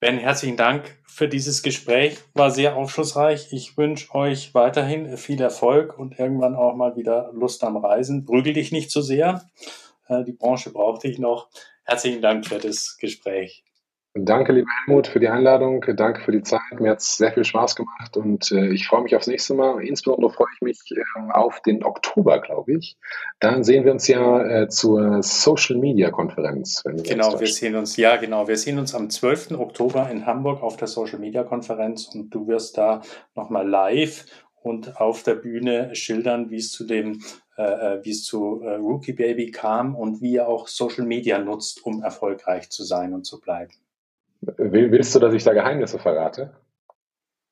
Ben, 0.00 0.16
herzlichen 0.16 0.56
Dank 0.56 0.98
für 1.06 1.28
dieses 1.28 1.62
Gespräch. 1.62 2.16
War 2.32 2.50
sehr 2.50 2.76
aufschlussreich. 2.76 3.52
Ich 3.52 3.76
wünsche 3.76 4.14
euch 4.14 4.54
weiterhin 4.54 5.18
viel 5.18 5.42
Erfolg 5.42 5.98
und 5.98 6.18
irgendwann 6.18 6.54
auch 6.54 6.74
mal 6.74 6.96
wieder 6.96 7.30
Lust 7.34 7.62
am 7.64 7.76
Reisen. 7.76 8.24
Prügel 8.24 8.54
dich 8.54 8.72
nicht 8.72 8.90
zu 8.90 9.02
so 9.02 9.08
sehr. 9.08 9.44
Äh, 10.08 10.24
die 10.24 10.32
Branche 10.32 10.72
braucht 10.72 11.04
dich 11.04 11.18
noch. 11.18 11.50
Herzlichen 11.84 12.22
Dank 12.22 12.46
für 12.46 12.56
das 12.56 12.96
Gespräch. 12.96 13.63
Danke, 14.16 14.52
lieber 14.52 14.68
Helmut, 14.86 15.08
für 15.08 15.18
die 15.18 15.28
Einladung. 15.28 15.84
Danke 15.96 16.20
für 16.20 16.30
die 16.30 16.42
Zeit. 16.42 16.60
Mir 16.78 16.92
hat 16.92 17.00
es 17.00 17.16
sehr 17.16 17.32
viel 17.32 17.44
Spaß 17.44 17.74
gemacht 17.74 18.16
und 18.16 18.52
äh, 18.52 18.68
ich 18.68 18.86
freue 18.86 19.02
mich 19.02 19.16
aufs 19.16 19.26
nächste 19.26 19.54
Mal. 19.54 19.82
Insbesondere 19.84 20.30
freue 20.30 20.46
ich 20.54 20.60
mich 20.60 20.78
äh, 20.92 21.32
auf 21.32 21.60
den 21.62 21.82
Oktober, 21.82 22.40
glaube 22.40 22.74
ich. 22.74 22.96
Dann 23.40 23.64
sehen 23.64 23.84
wir 23.84 23.90
uns 23.90 24.06
ja 24.06 24.62
äh, 24.62 24.68
zur 24.68 25.20
Social 25.24 25.78
Media 25.78 26.12
Konferenz. 26.12 26.84
genau, 26.84 27.40
wir 27.40 27.48
sehen 27.48 27.74
uns, 27.74 27.96
ja, 27.96 28.14
genau. 28.16 28.46
Wir 28.46 28.56
sehen 28.56 28.78
uns 28.78 28.94
am 28.94 29.10
12. 29.10 29.58
Oktober 29.58 30.08
in 30.08 30.26
Hamburg 30.26 30.62
auf 30.62 30.76
der 30.76 30.86
Social 30.86 31.18
Media 31.18 31.42
Konferenz 31.42 32.06
und 32.14 32.30
du 32.30 32.46
wirst 32.46 32.78
da 32.78 33.02
nochmal 33.34 33.68
live 33.68 34.26
und 34.62 35.00
auf 35.00 35.24
der 35.24 35.34
Bühne 35.34 35.92
schildern, 35.96 36.50
wie 36.50 36.58
es 36.58 36.70
zu 36.70 36.84
dem 36.84 37.20
äh, 37.56 37.62
äh, 37.62 38.04
wie 38.04 38.10
es 38.10 38.22
zu 38.22 38.62
äh, 38.62 38.74
Rookie 38.74 39.12
Baby 39.12 39.50
kam 39.50 39.94
und 39.96 40.20
wie 40.22 40.36
er 40.36 40.48
auch 40.48 40.66
Social 40.66 41.04
Media 41.04 41.38
nutzt, 41.38 41.84
um 41.84 42.02
erfolgreich 42.02 42.70
zu 42.70 42.84
sein 42.84 43.12
und 43.12 43.24
zu 43.26 43.40
bleiben. 43.40 43.72
Willst 44.56 45.14
du, 45.14 45.18
dass 45.18 45.34
ich 45.34 45.44
da 45.44 45.52
Geheimnisse 45.52 45.98
verrate? 45.98 46.54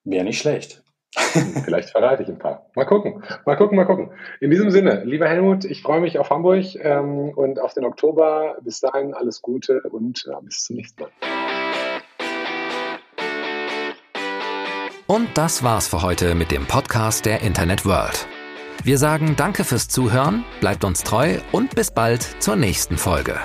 Wäre 0.05 0.25
nicht 0.25 0.39
schlecht. 0.39 0.83
Hm, 1.15 1.63
vielleicht 1.65 1.91
verrate 1.91 2.23
ich 2.23 2.29
ein 2.29 2.39
paar. 2.39 2.67
Mal 2.75 2.85
gucken, 2.85 3.23
mal 3.45 3.57
gucken, 3.57 3.77
mal 3.77 3.85
gucken. 3.85 4.11
In 4.41 4.51
diesem 4.51 4.71
Sinne, 4.71 5.05
lieber 5.05 5.29
Helmut, 5.29 5.65
ich 5.65 5.83
freue 5.83 6.01
mich 6.01 6.19
auf 6.19 6.31
Hamburg 6.31 6.65
ähm, 6.77 7.31
und 7.31 7.61
auf 7.61 7.75
den 7.75 7.85
Oktober. 7.85 8.57
Bis 8.63 8.81
dahin 8.81 9.15
alles 9.15 9.43
Gute 9.43 9.83
und 9.91 10.25
ja, 10.27 10.41
bis 10.41 10.65
zum 10.65 10.77
nächsten 10.77 11.03
Mal. 11.03 11.11
Und 15.07 15.29
das 15.35 15.63
war's 15.63 15.89
für 15.89 16.03
heute 16.03 16.35
mit 16.35 16.51
dem 16.51 16.65
Podcast 16.67 17.27
der 17.27 17.43
Internet 17.43 17.85
World. 17.85 18.27
Wir 18.83 18.99
sagen 18.99 19.35
Danke 19.37 19.65
fürs 19.65 19.89
Zuhören, 19.89 20.45
bleibt 20.61 20.85
uns 20.85 21.03
treu 21.03 21.39
und 21.53 21.75
bis 21.75 21.91
bald 21.91 22.23
zur 22.41 22.57
nächsten 22.57 22.97
Folge. 22.97 23.39